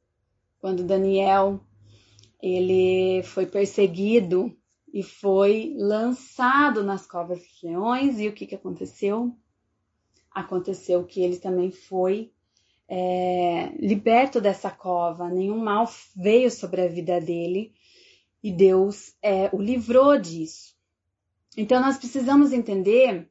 [0.59, 1.59] quando Daniel
[2.41, 4.51] ele foi perseguido
[4.91, 9.31] e foi lançado nas covas dos leões e o que que aconteceu?
[10.31, 12.31] Aconteceu que ele também foi
[12.87, 17.75] é, liberto dessa cova, nenhum mal veio sobre a vida dele
[18.43, 20.75] e Deus é, o livrou disso.
[21.55, 23.29] Então nós precisamos entender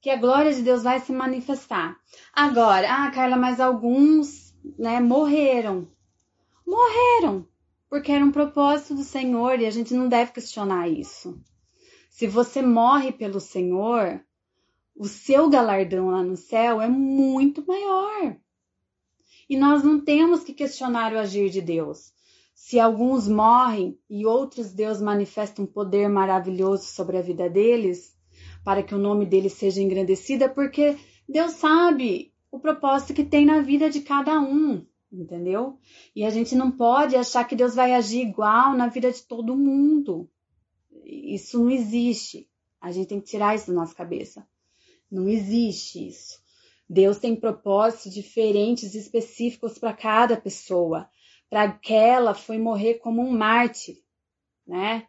[0.00, 1.98] que a glória de Deus vai se manifestar.
[2.32, 5.88] Agora, ah, Carla, mas alguns né, morreram.
[6.64, 7.48] Morreram,
[7.88, 11.40] porque era um propósito do Senhor e a gente não deve questionar isso.
[12.08, 14.24] Se você morre pelo Senhor,
[14.94, 18.36] o seu galardão lá no céu é muito maior.
[19.48, 22.12] E nós não temos que questionar o agir de Deus.
[22.58, 28.16] Se alguns morrem e outros Deus manifesta um poder maravilhoso sobre a vida deles,
[28.64, 30.96] para que o nome deles seja engrandecido, é porque
[31.28, 35.78] Deus sabe o propósito que tem na vida de cada um, entendeu?
[36.14, 39.54] E a gente não pode achar que Deus vai agir igual na vida de todo
[39.54, 40.26] mundo.
[41.04, 42.48] Isso não existe.
[42.80, 44.48] A gente tem que tirar isso da nossa cabeça.
[45.10, 46.40] Não existe isso.
[46.88, 51.06] Deus tem propósitos diferentes, específicos para cada pessoa
[51.48, 53.96] para aquela foi morrer como um mártir,
[54.66, 55.06] né?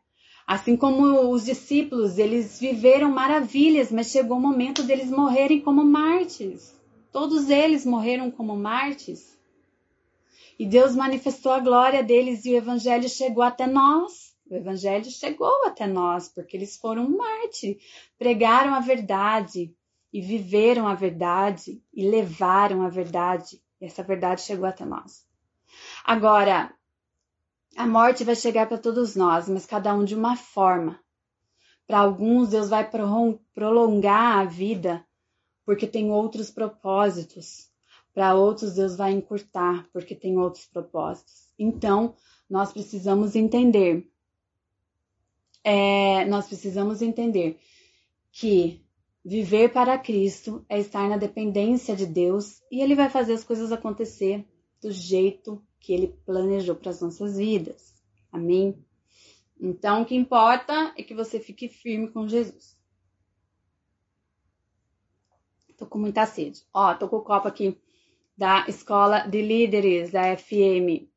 [0.47, 6.73] Assim como os discípulos, eles viveram maravilhas, mas chegou o momento deles morrerem como mártires.
[7.11, 9.37] Todos eles morreram como mártires.
[10.57, 14.33] E Deus manifestou a glória deles e o evangelho chegou até nós.
[14.49, 17.83] O evangelho chegou até nós porque eles foram mártires,
[18.17, 19.75] pregaram a verdade
[20.13, 23.61] e viveram a verdade e levaram a verdade.
[23.81, 25.26] E essa verdade chegou até nós.
[26.07, 26.73] Agora,
[27.75, 30.97] a morte vai chegar para todos nós, mas cada um de uma forma.
[31.85, 32.89] Para alguns, Deus vai
[33.53, 35.05] prolongar a vida
[35.65, 37.69] porque tem outros propósitos.
[38.13, 41.51] Para outros, Deus vai encurtar porque tem outros propósitos.
[41.59, 42.15] Então,
[42.49, 44.09] nós precisamos entender.
[45.61, 47.59] É, nós precisamos entender
[48.31, 48.81] que
[49.25, 53.73] viver para Cristo é estar na dependência de Deus e Ele vai fazer as coisas
[53.73, 54.47] acontecer
[54.81, 57.95] do jeito que Ele planejou para as nossas vidas.
[58.29, 58.77] Amém?
[59.57, 62.77] Então, o que importa é que você fique firme com Jesus.
[65.77, 66.61] Tô com muita sede.
[66.73, 67.79] Ó, tô com o copo aqui
[68.35, 71.07] da Escola de Líderes, da FM.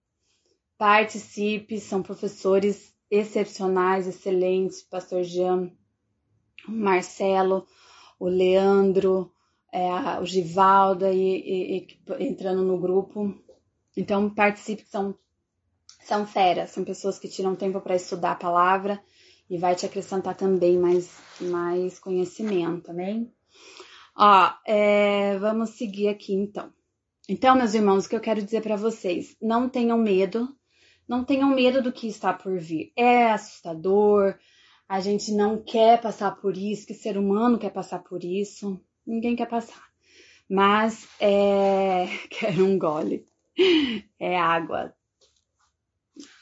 [0.79, 4.83] Participe, são professores excepcionais, excelentes.
[4.83, 5.69] Pastor Jean,
[6.69, 7.67] o Marcelo,
[8.21, 9.33] o Leandro,
[9.73, 13.35] é, o Givaldo aí, e, e, entrando no grupo.
[13.97, 15.17] Então, participe, são,
[16.05, 19.03] são feras, são pessoas que tiram tempo para estudar a palavra
[19.49, 21.11] e vai te acrescentar também mais,
[21.41, 23.33] mais conhecimento, amém?
[24.17, 26.73] Ó, é, vamos seguir aqui então.
[27.29, 30.49] Então, meus irmãos, o que eu quero dizer para vocês, não tenham medo,
[31.07, 32.93] não tenham medo do que está por vir.
[32.97, 34.37] É assustador,
[34.89, 39.37] a gente não quer passar por isso, que ser humano quer passar por isso, ninguém
[39.37, 39.89] quer passar.
[40.49, 43.25] Mas é, quero um gole,
[44.19, 44.95] é água.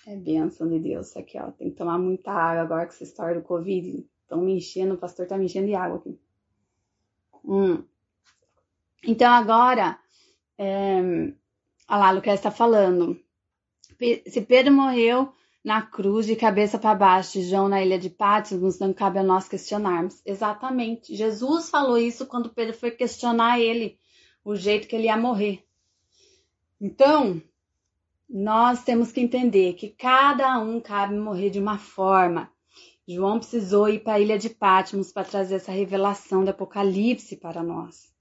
[0.07, 1.51] É bênção de Deus aqui, ó.
[1.51, 4.07] Tem que tomar muita água agora que essa história do Covid.
[4.23, 6.19] Estão me enchendo, o pastor tá me enchendo de água aqui.
[7.45, 7.83] Hum.
[9.03, 9.99] Então agora,
[10.59, 11.35] é, olha
[11.89, 13.19] lá, Lucas está falando.
[14.27, 15.33] Se Pedro morreu
[15.65, 19.49] na cruz de cabeça para baixo, João na ilha de Patmos, não cabe a nós
[19.49, 20.21] questionarmos.
[20.25, 21.15] Exatamente.
[21.17, 23.99] Jesus falou isso quando Pedro foi questionar ele,
[24.45, 25.68] o jeito que ele ia morrer.
[26.81, 27.43] Então,
[28.29, 32.51] nós temos que entender que cada um cabe morrer de uma forma.
[33.07, 37.63] João precisou ir para a ilha de Patmos para trazer essa revelação do Apocalipse para
[37.63, 38.13] nós.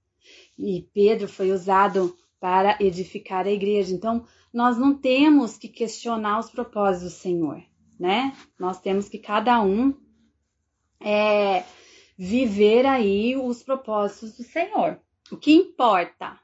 [0.58, 3.94] E Pedro foi usado para edificar a igreja.
[3.94, 7.62] Então, nós não temos que questionar os propósitos do Senhor,
[7.98, 8.34] né?
[8.58, 9.94] Nós temos que cada um
[11.00, 11.64] é,
[12.16, 14.98] viver aí os propósitos do Senhor.
[15.30, 16.40] O que importa?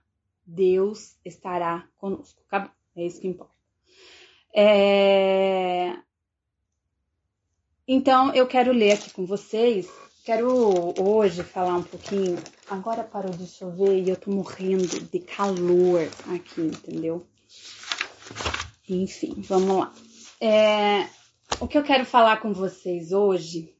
[0.46, 2.42] Deus estará conosco.
[2.46, 2.70] Acabou.
[2.96, 3.54] É isso que importa.
[4.54, 5.96] É,
[7.86, 9.86] então, eu quero ler aqui com vocês.
[10.24, 10.48] Quero
[10.98, 12.38] hoje falar um pouquinho.
[12.70, 17.26] Agora parou de chover e eu tô morrendo de calor aqui, entendeu?
[18.88, 19.94] Enfim, vamos lá.
[20.40, 21.08] É,
[21.60, 23.76] o que eu quero falar com vocês hoje,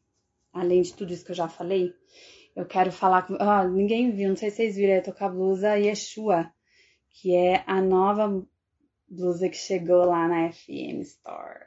[0.52, 1.94] além de tudo isso que eu já falei,
[2.54, 3.36] eu quero falar com.
[3.40, 6.52] Ah, ninguém viu, não sei se vocês viram, eu tô com a blusa Yeshua,
[7.14, 8.44] que é a nova
[9.08, 11.66] blusa que chegou lá na FM Store.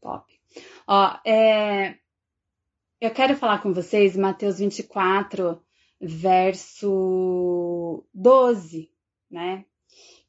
[0.00, 0.40] Top.
[0.86, 1.96] Ó, é,
[3.00, 5.62] eu quero falar com vocês Mateus 24,
[6.00, 8.90] verso 12,
[9.30, 9.64] né?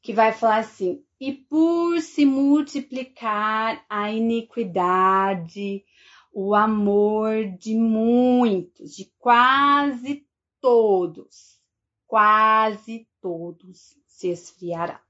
[0.00, 5.84] Que vai falar assim: E por se multiplicar a iniquidade,
[6.32, 10.24] o amor de muitos, de quase
[10.60, 11.60] todos,
[12.06, 15.00] quase todos se esfriará.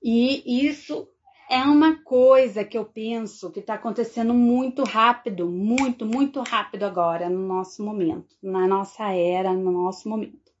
[0.00, 1.08] E isso
[1.50, 7.28] é uma coisa que eu penso que está acontecendo muito rápido, muito, muito rápido agora,
[7.28, 10.52] no nosso momento, na nossa era, no nosso momento.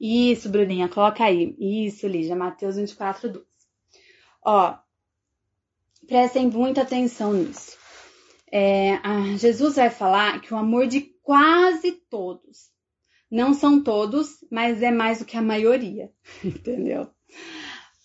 [0.00, 1.54] Isso, Bruninha, coloca aí.
[1.58, 3.46] Isso, Lígia, Mateus 24, 12.
[4.42, 4.78] Ó,
[6.06, 7.78] prestem muita atenção nisso.
[8.50, 8.98] É,
[9.36, 12.69] Jesus vai falar que o amor de quase todos,
[13.30, 16.10] não são todos, mas é mais do que a maioria,
[16.44, 17.08] entendeu?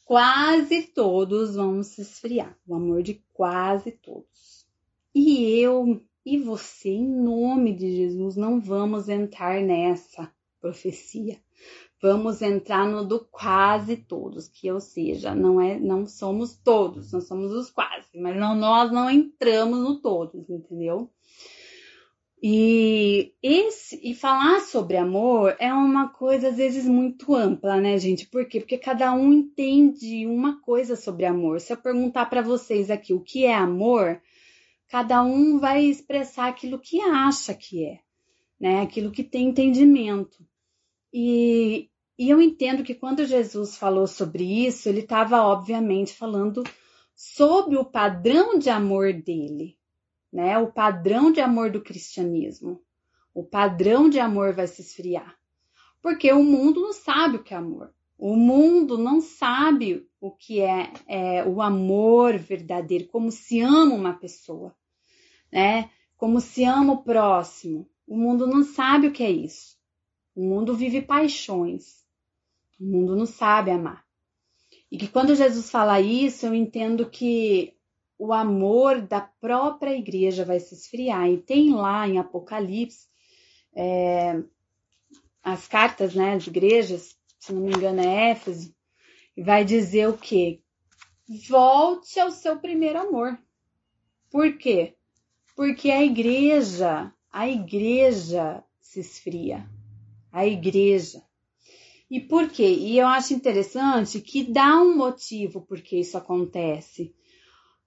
[0.06, 2.56] quase todos vão se esfriar.
[2.68, 4.66] O amor de quase todos.
[5.14, 11.40] E eu e você, em nome de Jesus, não vamos entrar nessa profecia.
[12.02, 17.26] Vamos entrar no do quase todos, que ou seja, não é, não somos todos, nós
[17.28, 21.10] somos os quase, mas não, nós não entramos no todos, entendeu?
[22.48, 28.28] E esse e falar sobre amor é uma coisa às vezes muito ampla, né, gente?
[28.28, 28.60] Por quê?
[28.60, 31.60] Porque cada um entende uma coisa sobre amor.
[31.60, 34.22] Se eu perguntar para vocês aqui o que é amor,
[34.88, 38.02] cada um vai expressar aquilo que acha que é,
[38.60, 38.82] né?
[38.82, 40.38] Aquilo que tem entendimento.
[41.12, 46.64] E, e eu entendo que quando Jesus falou sobre isso, ele estava obviamente falando
[47.16, 49.80] sobre o padrão de amor dele,
[50.36, 50.58] né?
[50.58, 52.82] O padrão de amor do cristianismo.
[53.34, 55.34] O padrão de amor vai se esfriar.
[56.02, 57.94] Porque o mundo não sabe o que é amor.
[58.18, 64.14] O mundo não sabe o que é, é o amor verdadeiro, como se ama uma
[64.14, 64.76] pessoa,
[65.50, 65.90] né?
[66.18, 67.90] Como se ama o próximo.
[68.06, 69.78] O mundo não sabe o que é isso.
[70.36, 72.04] O mundo vive paixões.
[72.78, 74.04] O mundo não sabe amar.
[74.92, 77.74] E que quando Jesus fala isso, eu entendo que
[78.18, 81.30] o amor da própria igreja vai se esfriar.
[81.30, 83.08] E tem lá em Apocalipse
[83.76, 84.42] é,
[85.44, 88.74] as cartas né, de igrejas, se não me engano é Éfeso,
[89.36, 90.62] e vai dizer o quê?
[91.48, 93.38] Volte ao seu primeiro amor.
[94.32, 94.96] Por quê?
[95.56, 99.70] Porque a igreja, a igreja se esfria.
[100.32, 101.22] A igreja.
[102.10, 102.68] E por quê?
[102.68, 107.16] E eu acho interessante que dá um motivo por que isso acontece.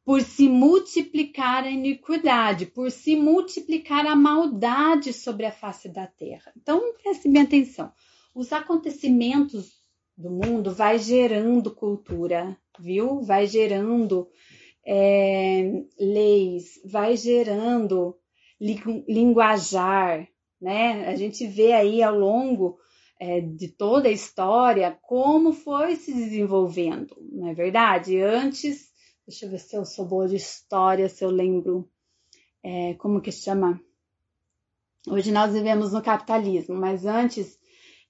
[0.08, 6.50] Por se multiplicar a iniquidade, por se multiplicar a maldade sobre a face da terra.
[6.56, 7.92] Então, preste bem atenção.
[8.34, 9.70] Os acontecimentos
[10.16, 13.20] do mundo vai gerando cultura, viu?
[13.20, 14.26] Vai gerando
[14.82, 18.16] é, leis, vai gerando
[18.58, 20.26] linguajar,
[20.58, 21.06] né?
[21.06, 22.78] A gente vê aí ao longo
[23.20, 28.18] é, de toda a história como foi se desenvolvendo, não é verdade?
[28.22, 28.87] Antes,
[29.28, 31.86] deixa eu ver se eu sou boa de história, se eu lembro
[32.62, 33.78] é, como que chama.
[35.06, 37.58] Hoje nós vivemos no capitalismo, mas antes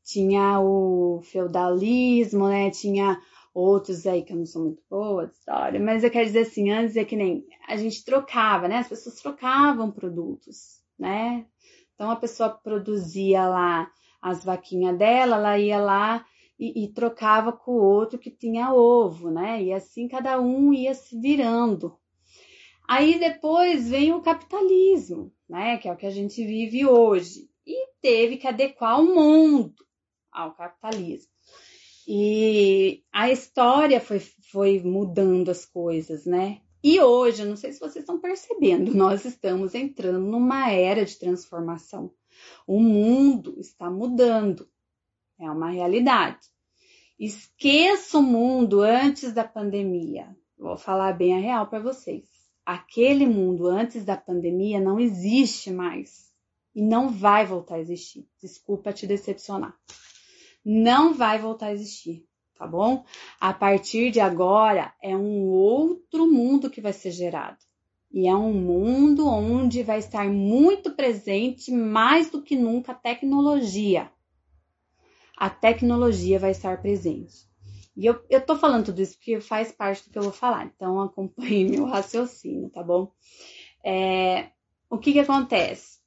[0.05, 2.71] tinha o feudalismo, né?
[2.71, 3.21] Tinha
[3.53, 6.71] outros aí que eu não sou muito boa de história, mas eu quero dizer assim,
[6.71, 8.79] antes é que nem a gente trocava, né?
[8.79, 11.45] As pessoas trocavam produtos, né?
[11.95, 13.91] Então a pessoa produzia lá
[14.23, 16.25] as vaquinhas dela, ela ia lá
[16.59, 19.63] e, e trocava com o outro que tinha ovo, né?
[19.63, 21.97] E assim cada um ia se virando.
[22.87, 25.79] Aí depois vem o capitalismo, né?
[25.79, 27.49] Que é o que a gente vive hoje.
[27.67, 29.85] E teve que adequar o mundo
[30.33, 31.31] ao capitalismo.
[32.07, 36.63] E a história foi, foi mudando as coisas, né?
[36.83, 42.11] E hoje, não sei se vocês estão percebendo, nós estamos entrando numa era de transformação.
[42.67, 44.67] O mundo está mudando,
[45.39, 46.47] é uma realidade.
[47.19, 50.37] Esqueça o mundo antes da pandemia.
[50.59, 52.25] Vou falar bem a real para vocês.
[52.65, 56.33] Aquele mundo antes da pandemia não existe mais
[56.75, 58.29] e não vai voltar a existir.
[58.41, 59.75] Desculpa te decepcionar
[60.65, 63.03] não vai voltar a existir, tá bom?
[63.41, 67.57] A partir de agora é um outro mundo que vai ser gerado.
[68.13, 74.11] E é um mundo onde vai estar muito presente, mais do que nunca, a tecnologia.
[75.39, 77.49] A tecnologia vai estar presente.
[77.97, 80.67] E eu, eu tô falando tudo isso porque faz parte do que eu vou falar,
[80.67, 83.13] então acompanhe meu raciocínio, tá bom?
[83.85, 84.51] É,
[84.91, 85.99] o que que acontece?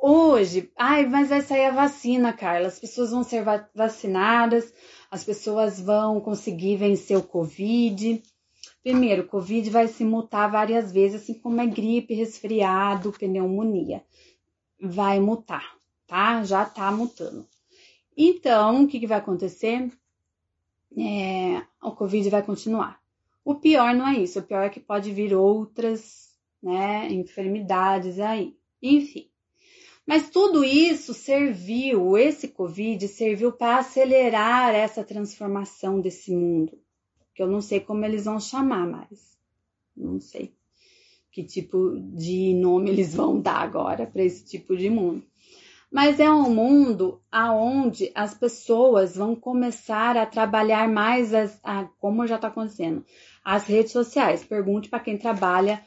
[0.00, 2.68] hoje, ai, mas vai sair a vacina, Carla.
[2.68, 3.44] As pessoas vão ser
[3.74, 4.72] vacinadas,
[5.10, 8.22] as pessoas vão conseguir vencer o Covid.
[8.82, 14.02] Primeiro, o Covid vai se mutar várias vezes, assim como é gripe, resfriado, pneumonia.
[14.80, 16.42] Vai mutar, tá?
[16.44, 17.46] Já tá mutando.
[18.20, 19.92] Então, o que, que vai acontecer?
[20.96, 23.00] É, o Covid vai continuar.
[23.44, 28.56] O pior não é isso, o pior é que pode vir outras, né, enfermidades aí.
[28.82, 29.30] Enfim.
[30.04, 36.76] Mas tudo isso serviu, esse Covid serviu para acelerar essa transformação desse mundo,
[37.34, 39.38] que eu não sei como eles vão chamar mais.
[39.96, 40.52] Não sei
[41.38, 45.22] que tipo de nome eles vão dar agora para esse tipo de mundo.
[45.90, 52.26] Mas é um mundo aonde as pessoas vão começar a trabalhar mais as, a, como
[52.26, 53.04] já está acontecendo,
[53.42, 54.44] as redes sociais.
[54.44, 55.82] Pergunte para quem trabalha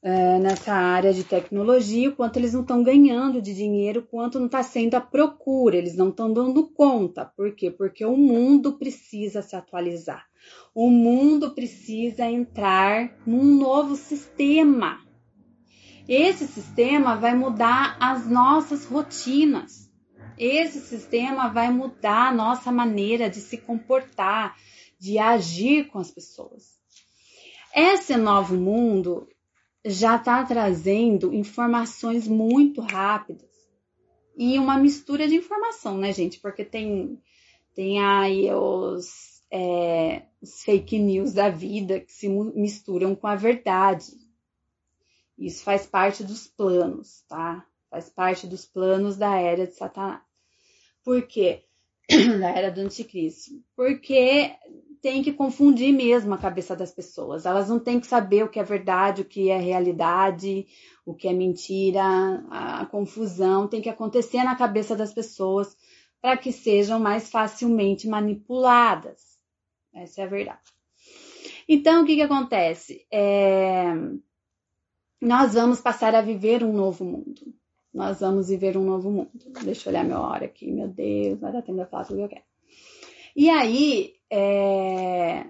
[0.00, 4.46] é, nessa área de tecnologia, o quanto eles não estão ganhando de dinheiro, quanto não
[4.46, 7.24] está sendo a procura, eles não estão dando conta.
[7.24, 7.70] Por quê?
[7.70, 10.24] Porque o mundo precisa se atualizar.
[10.74, 15.00] O mundo precisa entrar num novo sistema.
[16.08, 19.90] Esse sistema vai mudar as nossas rotinas.
[20.38, 24.56] Esse sistema vai mudar a nossa maneira de se comportar,
[24.98, 26.78] de agir com as pessoas.
[27.74, 29.28] Esse novo mundo
[29.84, 33.48] já está trazendo informações muito rápidas
[34.36, 36.40] e uma mistura de informação, né, gente?
[36.40, 37.20] Porque tem,
[37.74, 44.06] tem aí os, é, os fake news da vida que se misturam com a verdade.
[45.38, 47.64] Isso faz parte dos planos, tá?
[47.88, 50.20] Faz parte dos planos da era de Satanás.
[51.04, 51.64] Por quê?
[52.40, 53.52] da era do anticristo.
[53.76, 54.50] Porque
[55.00, 57.46] tem que confundir mesmo a cabeça das pessoas.
[57.46, 60.66] Elas não têm que saber o que é verdade, o que é realidade,
[61.06, 62.02] o que é mentira.
[62.50, 65.76] A, confusão tem que acontecer na cabeça das pessoas
[66.20, 69.38] para que sejam mais facilmente manipuladas.
[69.94, 70.60] Essa é a verdade.
[71.68, 73.06] Então, o que, que acontece?
[73.10, 73.84] É...
[75.20, 77.54] Nós vamos passar a viver um novo mundo.
[77.92, 79.30] Nós vamos viver um novo mundo.
[79.64, 80.70] Deixa eu olhar minha hora aqui.
[80.70, 82.44] Meu Deus, vai dar tempo de falar tudo que eu quero.
[83.34, 85.46] E aí, é,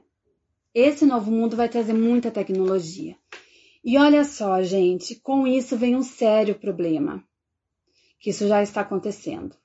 [0.75, 3.17] esse novo mundo vai trazer muita tecnologia.
[3.85, 7.23] E olha só, gente, com isso vem um sério problema,
[8.21, 9.57] que isso já está acontecendo.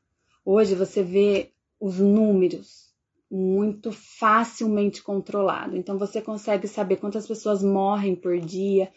[0.46, 2.94] Hoje você vê os números
[3.30, 5.76] muito facilmente controlados.
[5.78, 8.92] Então você consegue saber quantas pessoas morrem por dia,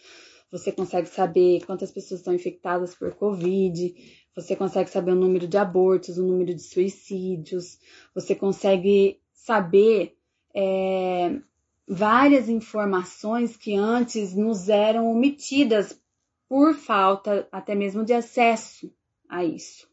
[0.56, 3.94] você consegue saber quantas pessoas estão infectadas por Covid,
[4.34, 7.78] você consegue saber o número de abortos, o número de suicídios,
[8.14, 10.16] você consegue saber
[10.54, 11.38] é,
[11.86, 16.00] várias informações que antes nos eram omitidas
[16.48, 18.90] por falta até mesmo de acesso
[19.28, 19.86] a isso.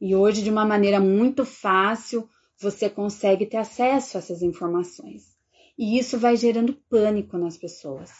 [0.00, 5.34] E hoje, de uma maneira muito fácil, você consegue ter acesso a essas informações.
[5.76, 8.12] E isso vai gerando pânico nas pessoas.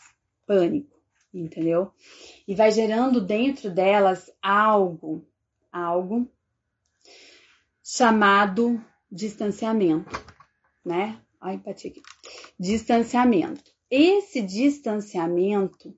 [0.46, 0.93] Pânico,
[1.38, 1.92] entendeu?
[2.46, 5.26] E vai gerando dentro delas algo,
[5.72, 6.28] algo
[7.82, 10.10] chamado distanciamento,
[10.84, 11.20] né?
[11.44, 12.02] a empatia aqui.
[12.58, 13.70] Distanciamento.
[13.90, 15.94] Esse distanciamento,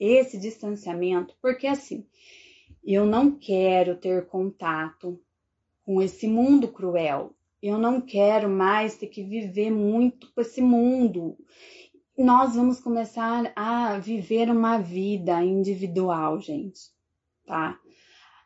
[0.00, 2.06] esse distanciamento, porque assim,
[2.82, 5.20] eu não quero ter contato
[5.84, 7.34] com esse mundo cruel.
[7.62, 11.36] Eu não quero mais ter que viver muito com esse mundo.
[12.16, 16.92] Nós vamos começar a viver uma vida individual, gente,
[17.44, 17.76] tá?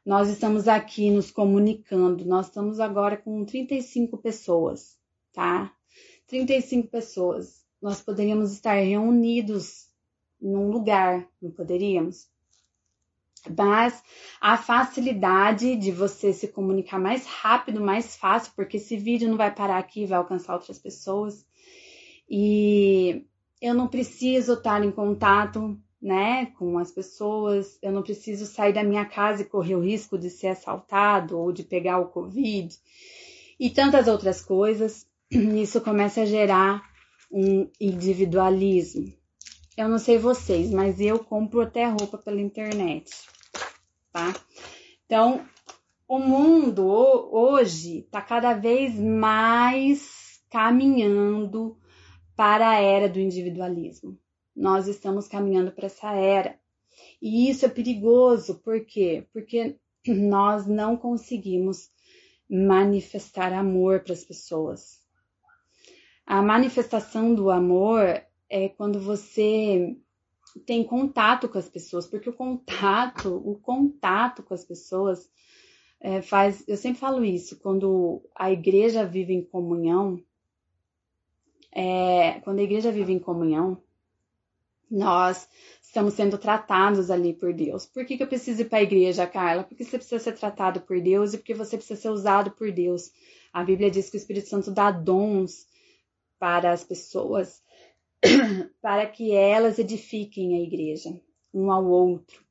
[0.06, 4.98] Nós estamos aqui nos comunicando, nós estamos agora com 35 pessoas,
[5.34, 5.70] tá?
[6.28, 7.62] 35 pessoas.
[7.80, 9.86] Nós poderíamos estar reunidos
[10.40, 12.26] num lugar, não poderíamos?
[13.54, 14.02] Mas
[14.40, 19.54] a facilidade de você se comunicar mais rápido, mais fácil, porque esse vídeo não vai
[19.54, 21.46] parar aqui, vai alcançar outras pessoas.
[22.28, 23.26] E
[23.60, 28.84] eu não preciso estar em contato, né, com as pessoas, eu não preciso sair da
[28.84, 32.76] minha casa e correr o risco de ser assaltado ou de pegar o Covid
[33.58, 36.82] e tantas outras coisas isso começa a gerar
[37.30, 39.12] um individualismo.
[39.76, 43.12] Eu não sei vocês, mas eu compro até roupa pela internet,
[44.12, 44.34] tá?
[45.04, 45.44] Então,
[46.08, 51.76] o mundo hoje está cada vez mais caminhando
[52.38, 54.16] para a era do individualismo.
[54.54, 56.56] Nós estamos caminhando para essa era.
[57.20, 59.26] E isso é perigoso, por quê?
[59.32, 59.76] Porque
[60.06, 61.90] nós não conseguimos
[62.48, 65.00] manifestar amor para as pessoas.
[66.24, 69.96] A manifestação do amor é quando você
[70.64, 75.28] tem contato com as pessoas, porque o contato, o contato com as pessoas
[76.00, 76.62] é, faz.
[76.68, 80.22] Eu sempre falo isso, quando a igreja vive em comunhão,
[81.78, 83.80] é, quando a igreja vive em comunhão,
[84.90, 85.48] nós
[85.80, 87.86] estamos sendo tratados ali por Deus.
[87.86, 89.62] Por que, que eu preciso ir para a igreja, Carla?
[89.62, 93.12] Porque você precisa ser tratado por Deus e porque você precisa ser usado por Deus.
[93.52, 95.68] A Bíblia diz que o Espírito Santo dá dons
[96.36, 97.62] para as pessoas,
[98.82, 101.10] para que elas edifiquem a igreja,
[101.54, 102.42] um ao outro.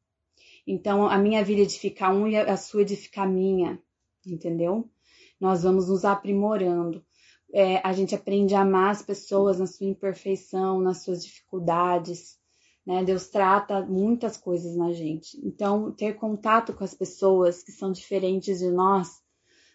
[0.66, 3.78] Então, a minha vida edificar um e a sua edificar a minha,
[4.26, 4.90] entendeu?
[5.38, 7.06] Nós vamos nos aprimorando.
[7.54, 12.38] É, a gente aprende a amar as pessoas na sua imperfeição, nas suas dificuldades.
[12.86, 13.04] Né?
[13.04, 15.40] Deus trata muitas coisas na gente.
[15.46, 19.22] Então, ter contato com as pessoas que são diferentes de nós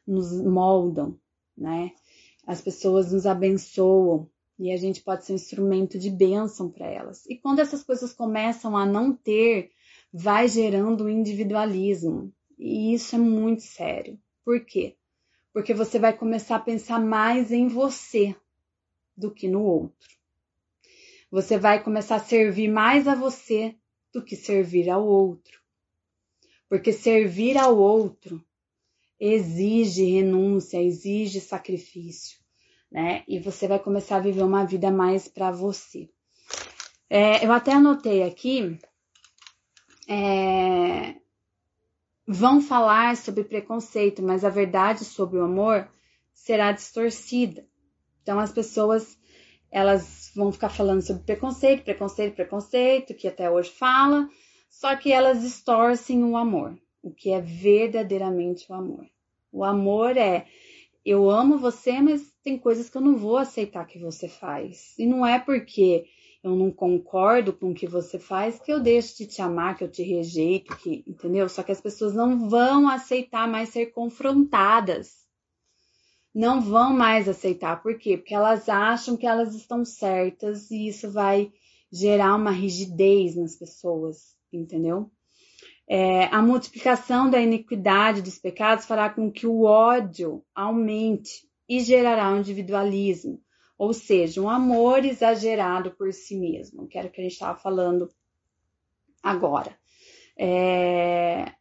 [0.07, 1.19] nos moldam,
[1.57, 1.93] né?
[2.47, 7.25] As pessoas nos abençoam e a gente pode ser um instrumento de bênção para elas.
[7.27, 9.71] E quando essas coisas começam a não ter,
[10.13, 12.33] vai gerando individualismo.
[12.59, 14.19] E isso é muito sério.
[14.45, 14.97] Por quê?
[15.53, 18.35] Porque você vai começar a pensar mais em você
[19.17, 20.09] do que no outro.
[21.31, 23.77] Você vai começar a servir mais a você
[24.13, 25.61] do que servir ao outro.
[26.69, 28.45] Porque servir ao outro
[29.21, 32.39] exige renúncia, exige sacrifício,
[32.91, 33.25] né?
[33.29, 36.11] E você vai começar a viver uma vida mais para você.
[37.09, 38.79] É, eu até anotei aqui.
[40.09, 41.15] É,
[42.27, 45.89] vão falar sobre preconceito, mas a verdade sobre o amor
[46.33, 47.67] será distorcida.
[48.23, 49.19] Então as pessoas
[49.71, 54.29] elas vão ficar falando sobre preconceito, preconceito, preconceito, que até hoje fala,
[54.69, 59.07] só que elas distorcem o amor o que é verdadeiramente o amor.
[59.51, 60.47] O amor é
[61.05, 64.97] eu amo você, mas tem coisas que eu não vou aceitar que você faz.
[64.97, 66.05] E não é porque
[66.43, 69.85] eu não concordo com o que você faz que eu deixo de te amar, que
[69.85, 71.49] eu te rejeito, que, entendeu?
[71.49, 75.23] Só que as pessoas não vão aceitar mais ser confrontadas.
[76.35, 77.81] Não vão mais aceitar.
[77.81, 78.17] Por quê?
[78.17, 81.53] Porque elas acham que elas estão certas e isso vai
[81.93, 85.11] gerar uma rigidez nas pessoas, entendeu?
[85.89, 92.31] É, a multiplicação da iniquidade dos pecados fará com que o ódio aumente e gerará
[92.31, 93.41] um individualismo,
[93.83, 97.59] Ou seja, um amor exagerado por si mesmo, que era o que a gente estava
[97.59, 98.09] falando
[99.21, 99.77] agora.
[100.39, 101.53] É...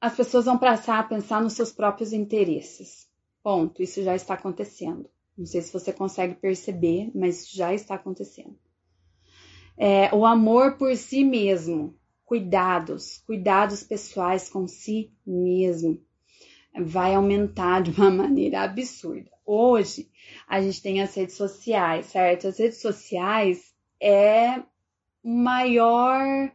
[0.00, 3.08] As pessoas vão passar a pensar nos seus próprios interesses.
[3.44, 3.80] Ponto.
[3.80, 5.08] Isso já está acontecendo.
[5.38, 8.58] Não sei se você consegue perceber, mas já está acontecendo.
[9.78, 16.04] É, o amor por si mesmo, cuidados, cuidados pessoais com si mesmo,
[16.78, 19.30] vai aumentar de uma maneira absurda.
[19.44, 20.10] Hoje,
[20.48, 22.48] a gente tem as redes sociais, certo?
[22.48, 24.58] As redes sociais é
[25.22, 26.50] o maior,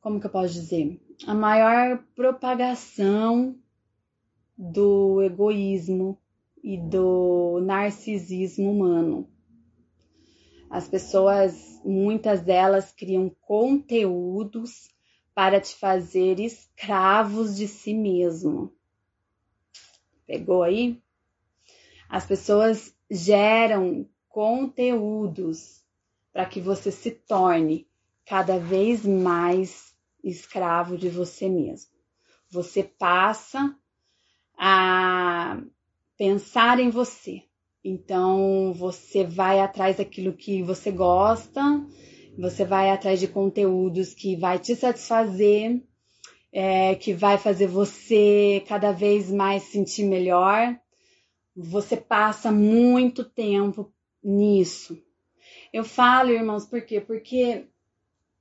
[0.00, 1.00] como que eu posso dizer?
[1.26, 3.56] A maior propagação
[4.56, 6.18] do egoísmo
[6.62, 9.28] e do narcisismo humano.
[10.68, 14.90] As pessoas, muitas delas, criam conteúdos
[15.34, 18.72] para te fazer escravos de si mesmo.
[20.28, 21.02] Pegou aí?
[22.06, 25.82] As pessoas geram conteúdos
[26.30, 27.88] para que você se torne
[28.26, 31.90] cada vez mais escravo de você mesmo.
[32.50, 33.74] Você passa
[34.58, 35.62] a
[36.18, 37.42] pensar em você.
[37.82, 41.62] Então, você vai atrás daquilo que você gosta,
[42.38, 45.82] você vai atrás de conteúdos que vai te satisfazer,
[46.52, 50.78] é, que vai fazer você cada vez mais sentir melhor.
[51.54, 53.92] Você passa muito tempo
[54.22, 55.00] nisso.
[55.72, 57.00] Eu falo, irmãos, por quê?
[57.00, 57.66] Porque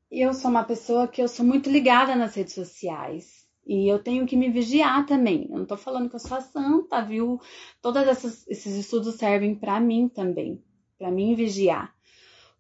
[0.09, 3.45] eu sou uma pessoa que eu sou muito ligada nas redes sociais.
[3.65, 5.47] E eu tenho que me vigiar também.
[5.49, 7.39] Eu não tô falando que eu sou a santa, viu?
[7.81, 8.01] Todos
[8.47, 10.63] esses estudos servem para mim também,
[10.97, 11.93] para mim vigiar.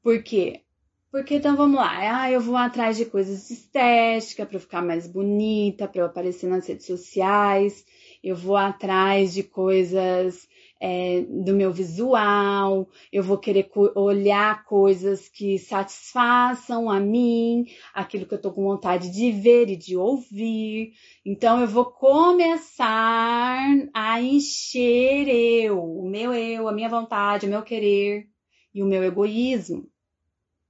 [0.03, 0.63] Por quê?
[1.09, 5.87] Porque então vamos lá, ah, eu vou atrás de coisas estéticas para ficar mais bonita,
[5.87, 7.85] para eu aparecer nas redes sociais,
[8.21, 10.47] eu vou atrás de coisas
[10.81, 18.33] é, do meu visual, eu vou querer olhar coisas que satisfaçam a mim, aquilo que
[18.33, 20.91] eu tô com vontade de ver e de ouvir.
[21.25, 27.63] Então eu vou começar a encher eu, o meu eu, a minha vontade, o meu
[27.63, 28.27] querer
[28.73, 29.89] e o meu egoísmo.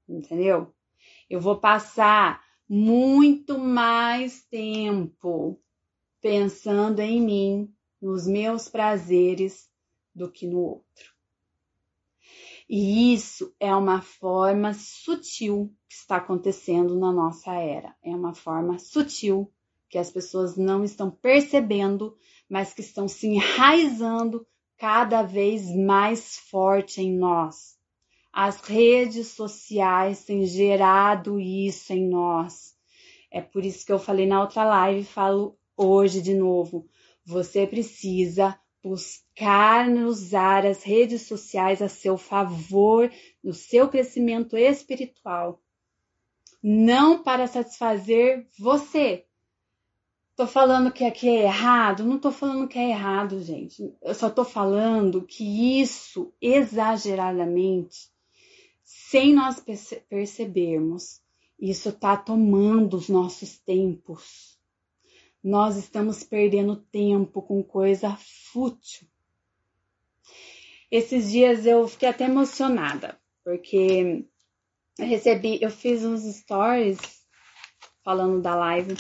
[0.08, 0.74] Entendeu?
[1.30, 5.62] Eu vou passar muito mais tempo
[6.22, 9.70] pensando em mim, nos meus prazeres
[10.14, 11.16] do que no outro.
[12.70, 17.96] E isso é uma forma sutil que está acontecendo na nossa era.
[18.04, 19.52] É uma forma sutil
[19.90, 22.18] que as pessoas não estão percebendo,
[22.50, 24.46] mas que estão se enraizando
[24.78, 27.77] cada vez mais forte em nós.
[28.40, 32.76] As redes sociais têm gerado isso em nós.
[33.32, 36.88] É por isso que eu falei na outra live, falo hoje de novo.
[37.26, 43.12] Você precisa buscar usar as redes sociais a seu favor
[43.44, 45.60] no seu crescimento espiritual,
[46.62, 49.26] não para satisfazer você.
[50.36, 52.06] Tô falando que aqui é errado?
[52.06, 53.92] Não tô falando que é errado, gente.
[54.00, 58.16] Eu só tô falando que isso exageradamente,
[59.10, 59.64] sem nós
[60.10, 61.22] percebermos,
[61.60, 64.58] isso tá tomando os nossos tempos
[65.48, 68.18] nós estamos perdendo tempo com coisa
[68.52, 69.08] fútil.
[70.92, 74.26] Esses dias eu fiquei até emocionada, porque
[75.00, 77.00] eu recebi, eu fiz uns stories
[78.04, 78.96] falando da live,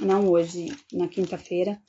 [0.00, 1.80] não hoje, na quinta-feira,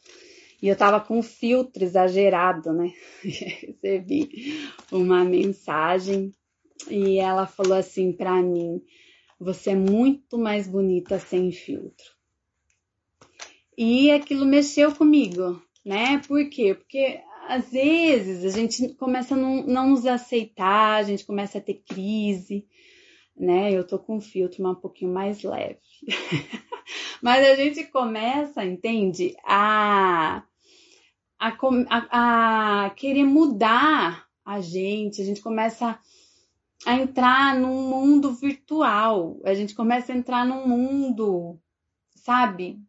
[0.62, 2.94] e eu tava com um filtro exagerado, né?
[3.24, 6.34] recebi uma mensagem
[6.90, 8.82] e ela falou assim para mim:
[9.40, 12.06] "Você é muito mais bonita sem filtro".
[13.78, 16.20] E aquilo mexeu comigo, né?
[16.28, 16.76] Por quê?
[16.76, 21.62] Porque às vezes a gente começa a não, não nos aceitar, a gente começa a
[21.62, 22.68] ter crise,
[23.36, 23.72] né?
[23.72, 25.80] Eu tô com um filtro um pouquinho mais leve.
[27.22, 29.36] Mas a gente começa, entende?
[29.44, 30.44] A,
[31.40, 31.58] a,
[31.90, 36.00] a, a querer mudar a gente, a gente começa a
[36.88, 41.60] entrar num mundo virtual, a gente começa a entrar num mundo,
[42.16, 42.80] sabe,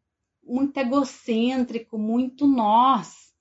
[0.42, 3.32] muito egocêntrico, muito nós.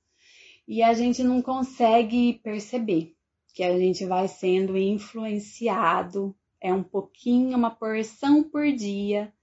[0.68, 3.16] E a gente não consegue perceber
[3.54, 9.34] que a gente vai sendo influenciado, é um pouquinho, uma porção por dia,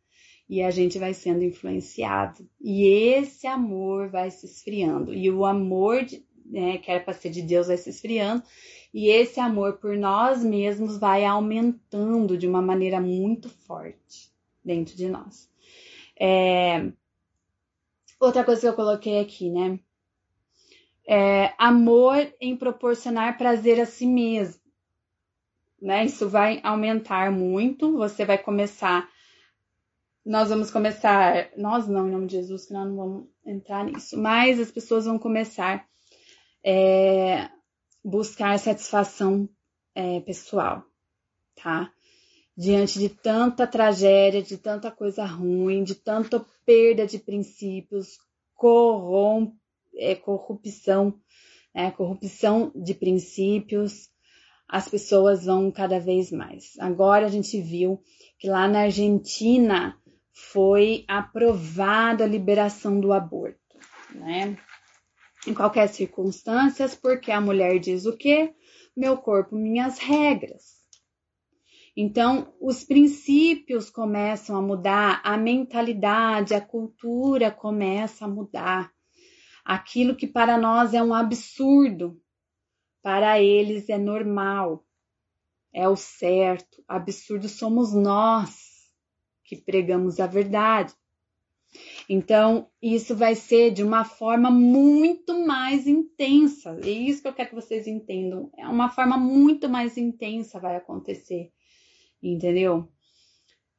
[0.48, 2.48] e a gente vai sendo influenciado.
[2.58, 5.12] E esse amor vai se esfriando.
[5.12, 6.06] E o amor,
[6.48, 8.42] né, que era para ser de Deus, vai se esfriando.
[8.92, 14.32] E esse amor por nós mesmos vai aumentando de uma maneira muito forte
[14.64, 15.50] dentro de nós.
[16.18, 16.90] É,
[18.20, 19.78] Outra coisa que eu coloquei aqui, né?
[21.06, 24.60] É, amor em proporcionar prazer a si mesmo.
[25.80, 26.04] né?
[26.04, 27.96] Isso vai aumentar muito.
[27.96, 29.08] Você vai começar.
[30.26, 31.48] Nós vamos começar.
[31.56, 34.18] Nós não, em nome de Jesus, que nós não vamos entrar nisso.
[34.18, 35.86] Mas as pessoas vão começar
[36.64, 37.48] é,
[38.04, 39.48] buscar satisfação
[39.94, 40.84] é, pessoal,
[41.56, 41.92] tá?
[42.56, 48.18] Diante de tanta tragédia, de tanta coisa ruim, de tanta perda de princípios,
[48.54, 49.52] corrom,
[49.96, 51.14] é, corrupção,
[51.72, 54.08] é, corrupção de princípios,
[54.68, 56.78] as pessoas vão cada vez mais.
[56.78, 58.02] Agora a gente viu
[58.38, 59.96] que lá na Argentina
[60.32, 63.78] foi aprovada a liberação do aborto,
[64.14, 64.56] né?
[65.46, 68.54] Em qualquer circunstância, porque a mulher diz o quê?
[68.96, 70.78] Meu corpo, minhas regras.
[71.96, 78.92] Então, os princípios começam a mudar, a mentalidade, a cultura começa a mudar.
[79.64, 82.20] Aquilo que para nós é um absurdo,
[83.02, 84.86] para eles é normal,
[85.72, 86.82] é o certo.
[86.86, 88.68] Absurdo somos nós
[89.44, 90.94] que pregamos a verdade.
[92.08, 96.78] Então, isso vai ser de uma forma muito mais intensa.
[96.82, 98.50] É isso que eu quero que vocês entendam.
[98.56, 101.52] É uma forma muito mais intensa vai acontecer
[102.22, 102.88] entendeu?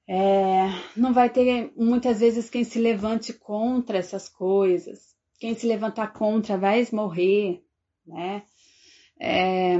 [0.07, 5.15] É, não vai ter muitas vezes quem se levante contra essas coisas.
[5.39, 7.63] Quem se levantar contra vai morrer,
[8.05, 8.43] né?
[9.21, 9.77] É,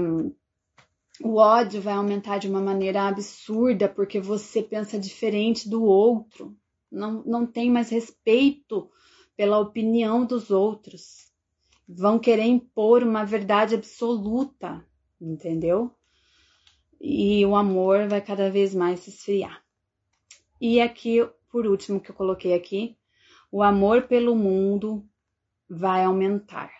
[1.21, 6.55] o ódio vai aumentar de uma maneira absurda porque você pensa diferente do outro.
[6.91, 8.89] Não, não tem mais respeito
[9.35, 11.31] pela opinião dos outros.
[11.87, 14.85] Vão querer impor uma verdade absoluta,
[15.19, 15.95] entendeu?
[16.99, 19.63] e o amor vai cada vez mais se esfriar.
[20.59, 21.17] E aqui,
[21.49, 22.97] por último, que eu coloquei aqui,
[23.51, 25.07] o amor pelo mundo
[25.69, 26.71] vai aumentar.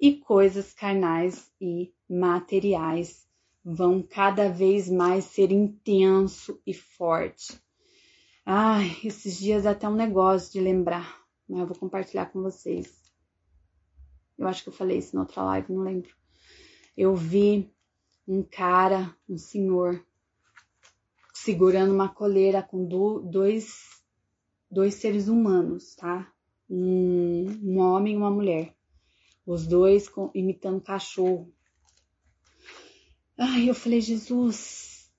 [0.00, 3.28] E coisas carnais e materiais
[3.62, 7.60] vão cada vez mais ser intenso e forte.
[8.50, 12.98] Ai, esses dias é até um negócio de lembrar, mas eu vou compartilhar com vocês.
[14.38, 16.16] Eu acho que eu falei isso na outra live, não lembro.
[16.96, 17.70] Eu vi
[18.26, 20.02] um cara, um senhor,
[21.34, 24.02] segurando uma coleira com do, dois,
[24.70, 26.32] dois seres humanos, tá?
[26.70, 28.74] Um, um homem e uma mulher.
[29.44, 31.52] Os dois com, imitando cachorro.
[33.36, 35.12] Ai, eu falei, Jesus,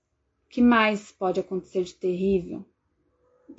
[0.49, 2.65] que mais pode acontecer de terrível?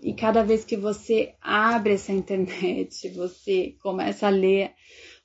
[0.02, 4.74] E cada vez que você abre essa internet, você começa a ler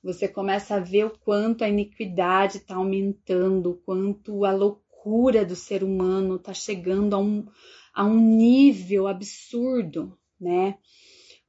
[0.05, 5.55] você começa a ver o quanto a iniquidade está aumentando, o quanto a loucura do
[5.55, 7.47] ser humano está chegando a um,
[7.91, 10.78] a um nível absurdo, né?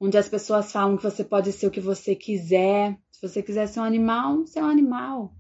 [0.01, 2.99] Onde as pessoas falam que você pode ser o que você quiser.
[3.11, 5.35] Se você quiser ser um animal, você é um animal.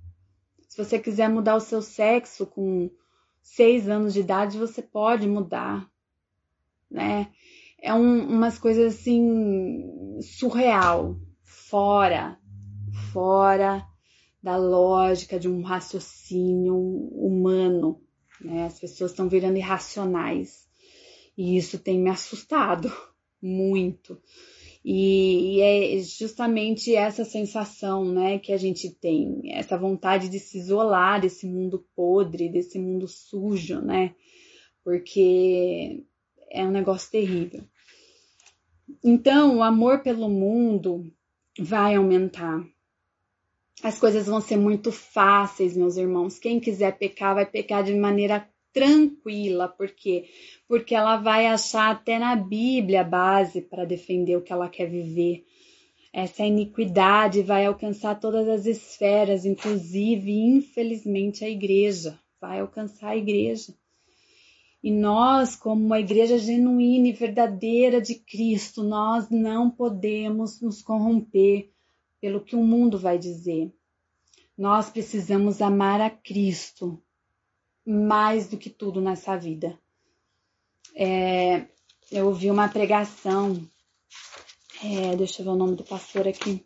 [0.68, 2.90] Se você quiser mudar o seu sexo com
[3.40, 5.90] seis anos de idade, você pode mudar,
[6.90, 7.32] né?
[7.86, 12.38] É um, umas coisas assim surreal, fora
[13.16, 13.86] fora
[14.42, 18.00] da lógica de um raciocínio humano.
[18.40, 18.66] Né?
[18.66, 20.66] As pessoas estão virando irracionais.
[21.36, 22.92] E isso tem me assustado
[23.40, 24.20] muito.
[24.84, 30.58] E, e, é justamente essa sensação, né, que a gente tem, essa vontade de se
[30.58, 34.14] isolar desse mundo podre, desse mundo sujo, né?
[34.84, 36.04] Porque
[36.52, 37.64] é um negócio terrível.
[39.04, 41.12] Então, o amor pelo mundo
[41.58, 42.64] vai aumentar
[43.82, 46.38] as coisas vão ser muito fáceis, meus irmãos.
[46.38, 50.28] Quem quiser pecar, vai pecar de maneira tranquila, por quê?
[50.68, 54.86] Porque ela vai achar até na Bíblia a base para defender o que ela quer
[54.88, 55.44] viver.
[56.12, 62.18] Essa iniquidade vai alcançar todas as esferas, inclusive, infelizmente, a igreja.
[62.40, 63.74] Vai alcançar a igreja.
[64.82, 71.70] E nós, como uma igreja genuína e verdadeira de Cristo, nós não podemos nos corromper
[72.20, 73.72] pelo que o mundo vai dizer.
[74.56, 77.02] Nós precisamos amar a Cristo
[77.84, 79.78] mais do que tudo nessa vida.
[80.94, 81.66] É,
[82.10, 83.68] eu ouvi uma pregação,
[84.82, 86.64] é, deixa eu ver o nome do pastor aqui,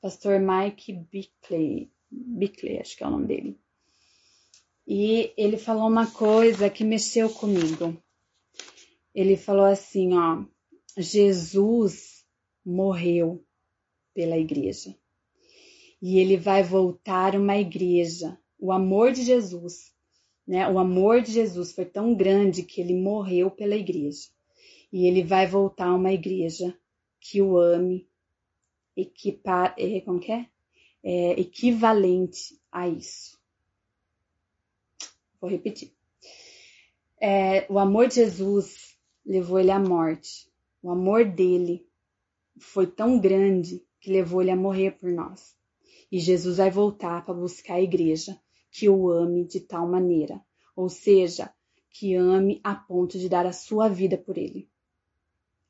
[0.00, 3.60] pastor Mike Bickley, Bickley, acho que é o nome dele.
[4.90, 7.94] E ele falou uma coisa que mexeu comigo.
[9.14, 10.42] Ele falou assim, ó,
[10.96, 12.24] Jesus
[12.64, 13.44] morreu
[14.14, 14.96] pela igreja.
[16.00, 18.40] E ele vai voltar uma igreja.
[18.58, 19.92] O amor de Jesus,
[20.46, 20.66] né?
[20.66, 24.28] O amor de Jesus foi tão grande que ele morreu pela igreja.
[24.90, 26.74] E ele vai voltar uma igreja
[27.20, 28.08] que o ame,
[28.96, 30.48] equipar, é, como que é?
[31.02, 33.37] é equivalente a isso.
[35.40, 35.92] Vou repetir.
[37.20, 40.48] É, o amor de Jesus levou ele à morte.
[40.82, 41.86] O amor dele
[42.58, 45.56] foi tão grande que levou ele a morrer por nós.
[46.10, 50.40] E Jesus vai voltar para buscar a igreja que o ame de tal maneira,
[50.74, 51.52] ou seja,
[51.90, 54.68] que ame a ponto de dar a sua vida por ele.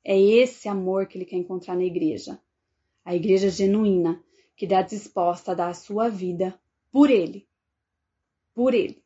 [0.05, 2.41] É esse amor que ele quer encontrar na igreja.
[3.05, 4.23] A igreja genuína,
[4.57, 6.59] que dá disposta a dar a sua vida
[6.91, 7.49] por ele.
[8.55, 9.03] Por ele.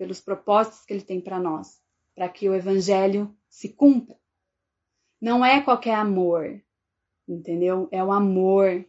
[0.00, 1.78] Pelos propósitos que ele tem para nós.
[2.14, 4.16] Para que o evangelho se cumpra.
[5.20, 6.58] Não é qualquer amor,
[7.28, 7.86] entendeu?
[7.92, 8.82] É o amor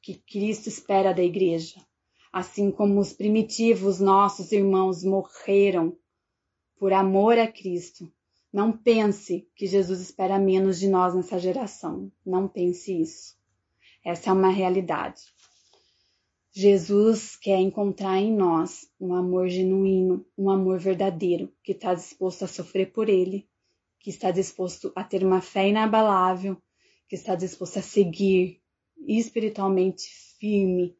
[0.00, 1.78] que Cristo espera da igreja.
[2.32, 5.94] Assim como os primitivos nossos irmãos morreram
[6.78, 8.10] por amor a Cristo.
[8.50, 12.10] Não pense que Jesus espera menos de nós nessa geração.
[12.24, 13.36] Não pense isso.
[14.02, 15.20] Essa é uma realidade.
[16.60, 22.48] Jesus quer encontrar em nós um amor genuíno, um amor verdadeiro, que está disposto a
[22.48, 23.48] sofrer por Ele,
[24.00, 26.60] que está disposto a ter uma fé inabalável,
[27.08, 28.60] que está disposto a seguir
[29.06, 30.02] espiritualmente
[30.40, 30.96] firme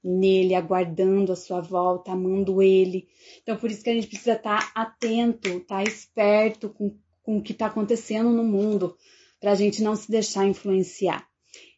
[0.00, 3.08] nele, aguardando a sua volta, amando ele.
[3.42, 7.38] Então, por isso que a gente precisa estar tá atento, estar tá esperto com, com
[7.38, 8.96] o que está acontecendo no mundo,
[9.40, 11.28] para a gente não se deixar influenciar.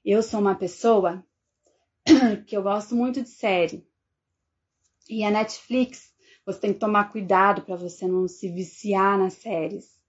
[0.05, 1.25] Eu sou uma pessoa
[2.47, 3.87] que eu gosto muito de série.
[5.09, 6.13] E a Netflix,
[6.45, 10.01] você tem que tomar cuidado para você não se viciar nas séries.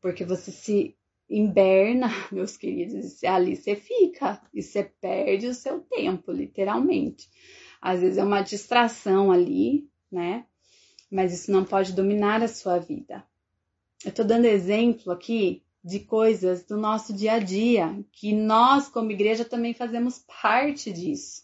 [0.00, 0.96] Porque você se
[1.28, 7.28] inverna, meus queridos, ali você fica e você perde o seu tempo, literalmente.
[7.80, 10.44] Às vezes é uma distração ali, né?
[11.10, 13.24] Mas isso não pode dominar a sua vida.
[14.04, 19.10] Eu tô dando exemplo aqui de coisas do nosso dia a dia, que nós, como
[19.10, 21.42] igreja, também fazemos parte disso.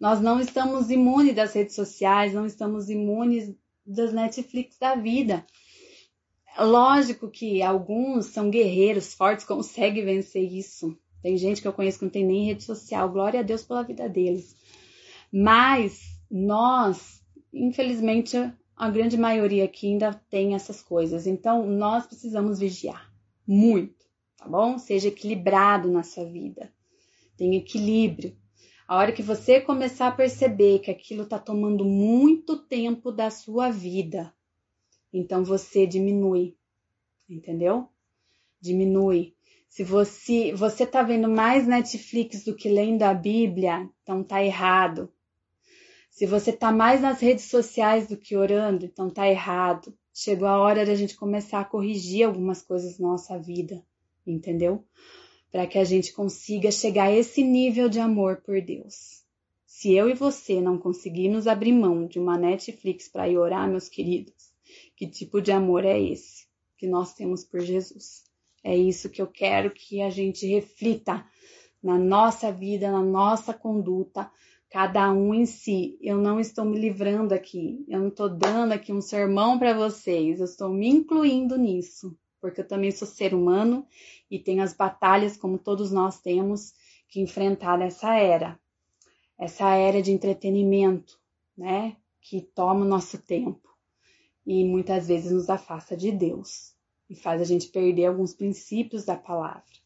[0.00, 3.54] Nós não estamos imunes das redes sociais, não estamos imunes
[3.86, 5.46] das Netflix da vida.
[6.58, 10.98] Lógico que alguns são guerreiros fortes, conseguem vencer isso.
[11.22, 13.08] Tem gente que eu conheço que não tem nem rede social.
[13.08, 14.56] Glória a Deus pela vida deles.
[15.32, 18.36] Mas nós, infelizmente,
[18.76, 21.28] a grande maioria aqui ainda tem essas coisas.
[21.28, 23.11] Então, nós precisamos vigiar
[23.52, 24.78] muito, tá bom?
[24.78, 26.72] Seja equilibrado na sua vida.
[27.36, 28.36] Tem equilíbrio.
[28.88, 33.70] A hora que você começar a perceber que aquilo está tomando muito tempo da sua
[33.70, 34.34] vida,
[35.12, 36.56] então você diminui,
[37.28, 37.88] entendeu?
[38.60, 39.34] Diminui.
[39.68, 45.12] Se você você tá vendo mais Netflix do que lendo a Bíblia, então tá errado.
[46.10, 49.96] Se você tá mais nas redes sociais do que orando, então tá errado.
[50.14, 53.82] Chegou a hora da gente começar a corrigir algumas coisas na nossa vida,
[54.26, 54.84] entendeu?
[55.50, 59.22] Para que a gente consiga chegar a esse nível de amor por Deus.
[59.64, 63.88] Se eu e você não conseguirmos abrir mão de uma Netflix para ir orar, meus
[63.88, 64.52] queridos,
[64.94, 66.46] que tipo de amor é esse
[66.76, 68.24] que nós temos por Jesus?
[68.62, 71.26] É isso que eu quero que a gente reflita
[71.82, 74.30] na nossa vida, na nossa conduta,
[74.72, 75.98] cada um em si.
[76.00, 80.40] Eu não estou me livrando aqui, eu não estou dando aqui um sermão para vocês,
[80.40, 83.86] eu estou me incluindo nisso, porque eu também sou ser humano
[84.30, 86.72] e tenho as batalhas, como todos nós temos,
[87.06, 88.58] que enfrentar nessa era.
[89.38, 91.20] Essa era de entretenimento,
[91.56, 91.94] né?
[92.18, 93.68] Que toma o nosso tempo
[94.46, 96.72] e muitas vezes nos afasta de Deus
[97.10, 99.81] e faz a gente perder alguns princípios da palavra.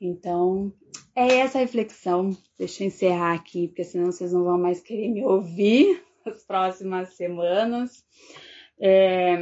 [0.00, 0.72] Então,
[1.14, 2.30] é essa reflexão.
[2.58, 7.14] Deixa eu encerrar aqui, porque senão vocês não vão mais querer me ouvir nas próximas
[7.16, 8.02] semanas.
[8.80, 9.36] É,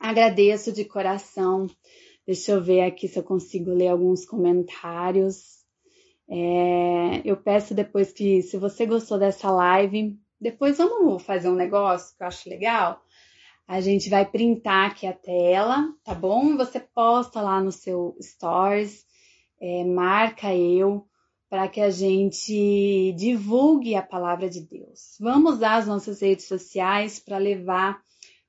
[0.00, 1.66] agradeço de coração.
[2.26, 5.60] Deixa eu ver aqui se eu consigo ler alguns comentários.
[6.30, 12.16] É, eu peço depois que, se você gostou dessa live, depois vamos fazer um negócio
[12.16, 13.02] que eu acho legal.
[13.68, 16.56] A gente vai printar aqui a tela, tá bom?
[16.56, 19.04] Você posta lá no seu Stories,
[19.62, 21.06] é, marca eu,
[21.48, 25.16] para que a gente divulgue a palavra de Deus.
[25.20, 28.02] Vamos usar as nossas redes sociais para levar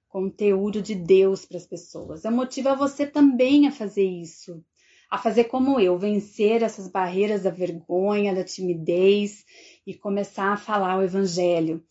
[0.10, 2.26] conteúdo de Deus para as pessoas.
[2.26, 4.64] Eu motivo você também a fazer isso,
[5.12, 9.46] a fazer como eu, vencer essas barreiras da vergonha, da timidez
[9.86, 11.84] e começar a falar o evangelho.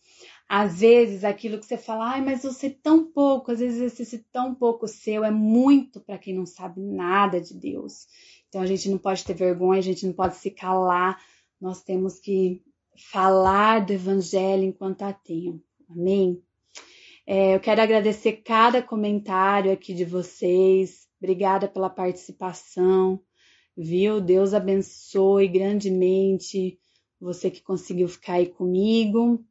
[0.49, 4.19] Às vezes aquilo que você fala, ai, mas eu sei tão pouco, às vezes esse
[4.31, 8.07] tão pouco seu é muito para quem não sabe nada de Deus.
[8.53, 11.19] Então a gente não pode ter vergonha, a gente não pode se calar,
[11.59, 12.61] nós temos que
[13.11, 15.59] falar do Evangelho enquanto há tempo.
[15.89, 16.39] Amém?
[17.25, 21.07] É, eu quero agradecer cada comentário aqui de vocês.
[21.19, 23.19] Obrigada pela participação,
[23.75, 24.21] viu?
[24.21, 26.77] Deus abençoe grandemente
[27.19, 29.43] você que conseguiu ficar aí comigo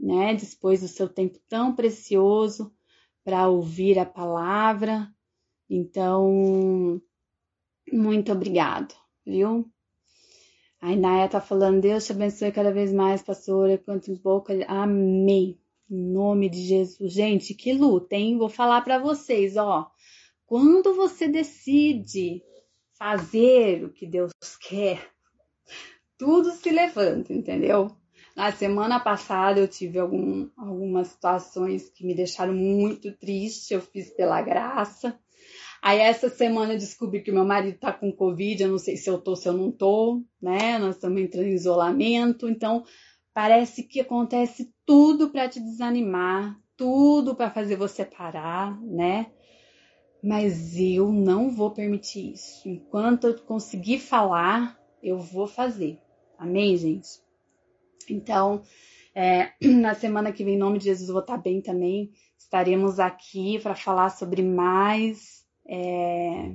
[0.00, 0.34] né?
[0.34, 2.74] Dispôs do seu tempo tão precioso
[3.22, 5.12] para ouvir a palavra.
[5.68, 7.00] Então,
[7.92, 9.70] muito obrigado, viu?
[10.80, 14.52] A Inaya tá falando, Deus te abençoe cada vez mais, pastora, quantos boca.
[14.66, 15.60] Amém.
[15.90, 17.12] Em nome de Jesus.
[17.12, 18.38] Gente, que luta, hein?
[18.38, 19.90] Vou falar para vocês, ó.
[20.46, 22.42] Quando você decide
[22.98, 25.10] fazer o que Deus quer,
[26.16, 27.94] tudo se levanta, entendeu?
[28.34, 34.10] Na semana passada eu tive algum, algumas situações que me deixaram muito triste, eu fiz
[34.10, 35.18] pela graça.
[35.82, 39.08] Aí essa semana eu descobri que meu marido tá com Covid, eu não sei se
[39.08, 40.78] eu tô, se eu não tô, né?
[40.78, 42.84] Nós estamos entrando em isolamento, então
[43.32, 49.30] Parece que acontece tudo para te desanimar, tudo para fazer você parar, né?
[50.22, 52.68] Mas eu não vou permitir isso.
[52.68, 55.98] Enquanto eu conseguir falar, eu vou fazer.
[56.36, 57.08] Amém, gente?
[58.08, 58.62] Então,
[59.14, 62.10] é, na semana que vem, em nome de Jesus, eu vou estar bem também.
[62.36, 65.39] Estaremos aqui para falar sobre mais
[65.70, 66.52] é,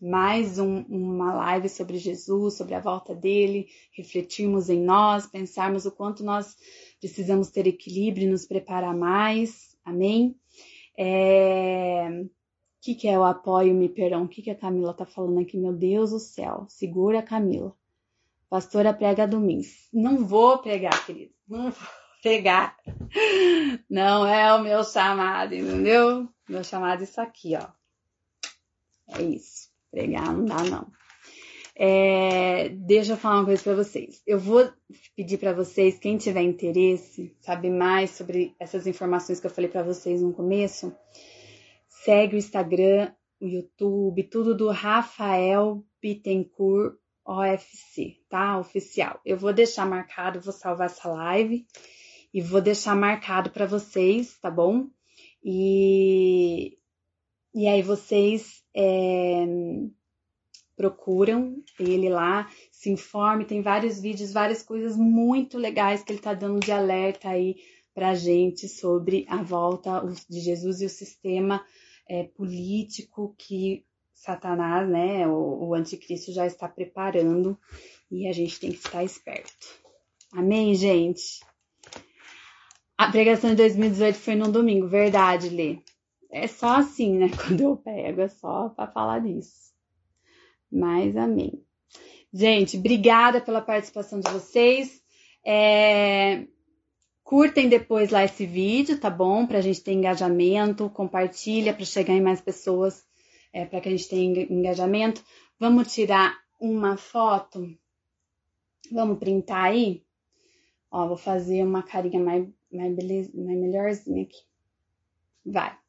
[0.00, 5.92] mais um, uma live sobre Jesus, sobre a volta dele, refletirmos em nós, pensarmos o
[5.92, 6.56] quanto nós
[6.98, 9.76] precisamos ter equilíbrio e nos preparar mais.
[9.84, 10.34] Amém?
[10.98, 12.24] É...
[12.24, 13.86] O que, que é o apoio, me?
[13.86, 15.56] O que, que a Camila tá falando aqui?
[15.56, 17.76] Meu Deus do céu, segura a Camila.
[18.48, 19.66] Pastora prega domingo.
[19.92, 21.32] Não vou pregar, querido.
[21.46, 21.88] Não vou
[22.20, 22.76] pregar.
[23.88, 26.26] Não é o meu chamado, entendeu?
[26.48, 27.79] Meu chamado é isso aqui, ó.
[29.18, 29.68] É isso.
[29.90, 30.86] Pregar não dá, não.
[31.74, 34.22] É, deixa eu falar uma coisa para vocês.
[34.26, 34.70] Eu vou
[35.16, 39.82] pedir para vocês, quem tiver interesse, saber mais sobre essas informações que eu falei para
[39.82, 40.94] vocês no começo,
[41.88, 48.58] segue o Instagram, o YouTube, tudo do Rafael Bittencourt OFC, tá?
[48.58, 49.20] Oficial.
[49.24, 51.66] Eu vou deixar marcado, vou salvar essa live
[52.34, 54.86] e vou deixar marcado para vocês, tá bom?
[55.42, 56.76] E
[57.54, 59.44] e aí vocês é,
[60.76, 66.32] procuram ele lá, se informe, tem vários vídeos, várias coisas muito legais que ele está
[66.32, 67.56] dando de alerta aí
[67.92, 71.64] pra gente sobre a volta de Jesus e o sistema
[72.08, 73.84] é, político que
[74.14, 77.58] Satanás, né, o, o anticristo já está preparando
[78.10, 79.66] e a gente tem que ficar esperto.
[80.32, 81.40] Amém, gente?
[82.96, 85.78] A pregação de 2018 foi no domingo, verdade, Lê
[86.30, 87.26] é só assim, né?
[87.36, 89.72] Quando eu pego, é só para falar disso.
[90.70, 91.64] Mas amém.
[92.32, 95.02] Gente, obrigada pela participação de vocês.
[95.44, 96.46] É...
[97.24, 99.46] Curtem depois lá esse vídeo, tá bom?
[99.46, 100.90] Para a gente ter engajamento.
[100.90, 103.04] Compartilha para chegar em mais pessoas,
[103.52, 105.24] é, para que a gente tenha engajamento.
[105.58, 107.66] Vamos tirar uma foto.
[108.90, 110.04] Vamos printar aí.
[110.90, 114.38] Ó, vou fazer uma carinha mais, mais, beleza, mais melhorzinha aqui.
[115.46, 115.79] Vai.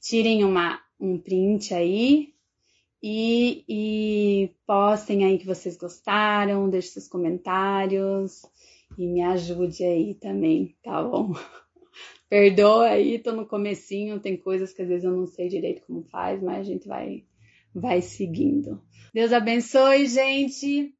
[0.00, 2.34] Tirem uma, um print aí
[3.02, 8.42] e, e postem aí que vocês gostaram, deixem seus comentários
[8.96, 11.34] e me ajude aí também, tá bom?
[12.30, 16.02] Perdoa aí, tô no comecinho, tem coisas que às vezes eu não sei direito como
[16.04, 17.24] faz, mas a gente vai
[17.74, 18.80] vai seguindo.
[19.12, 20.93] Deus abençoe, gente.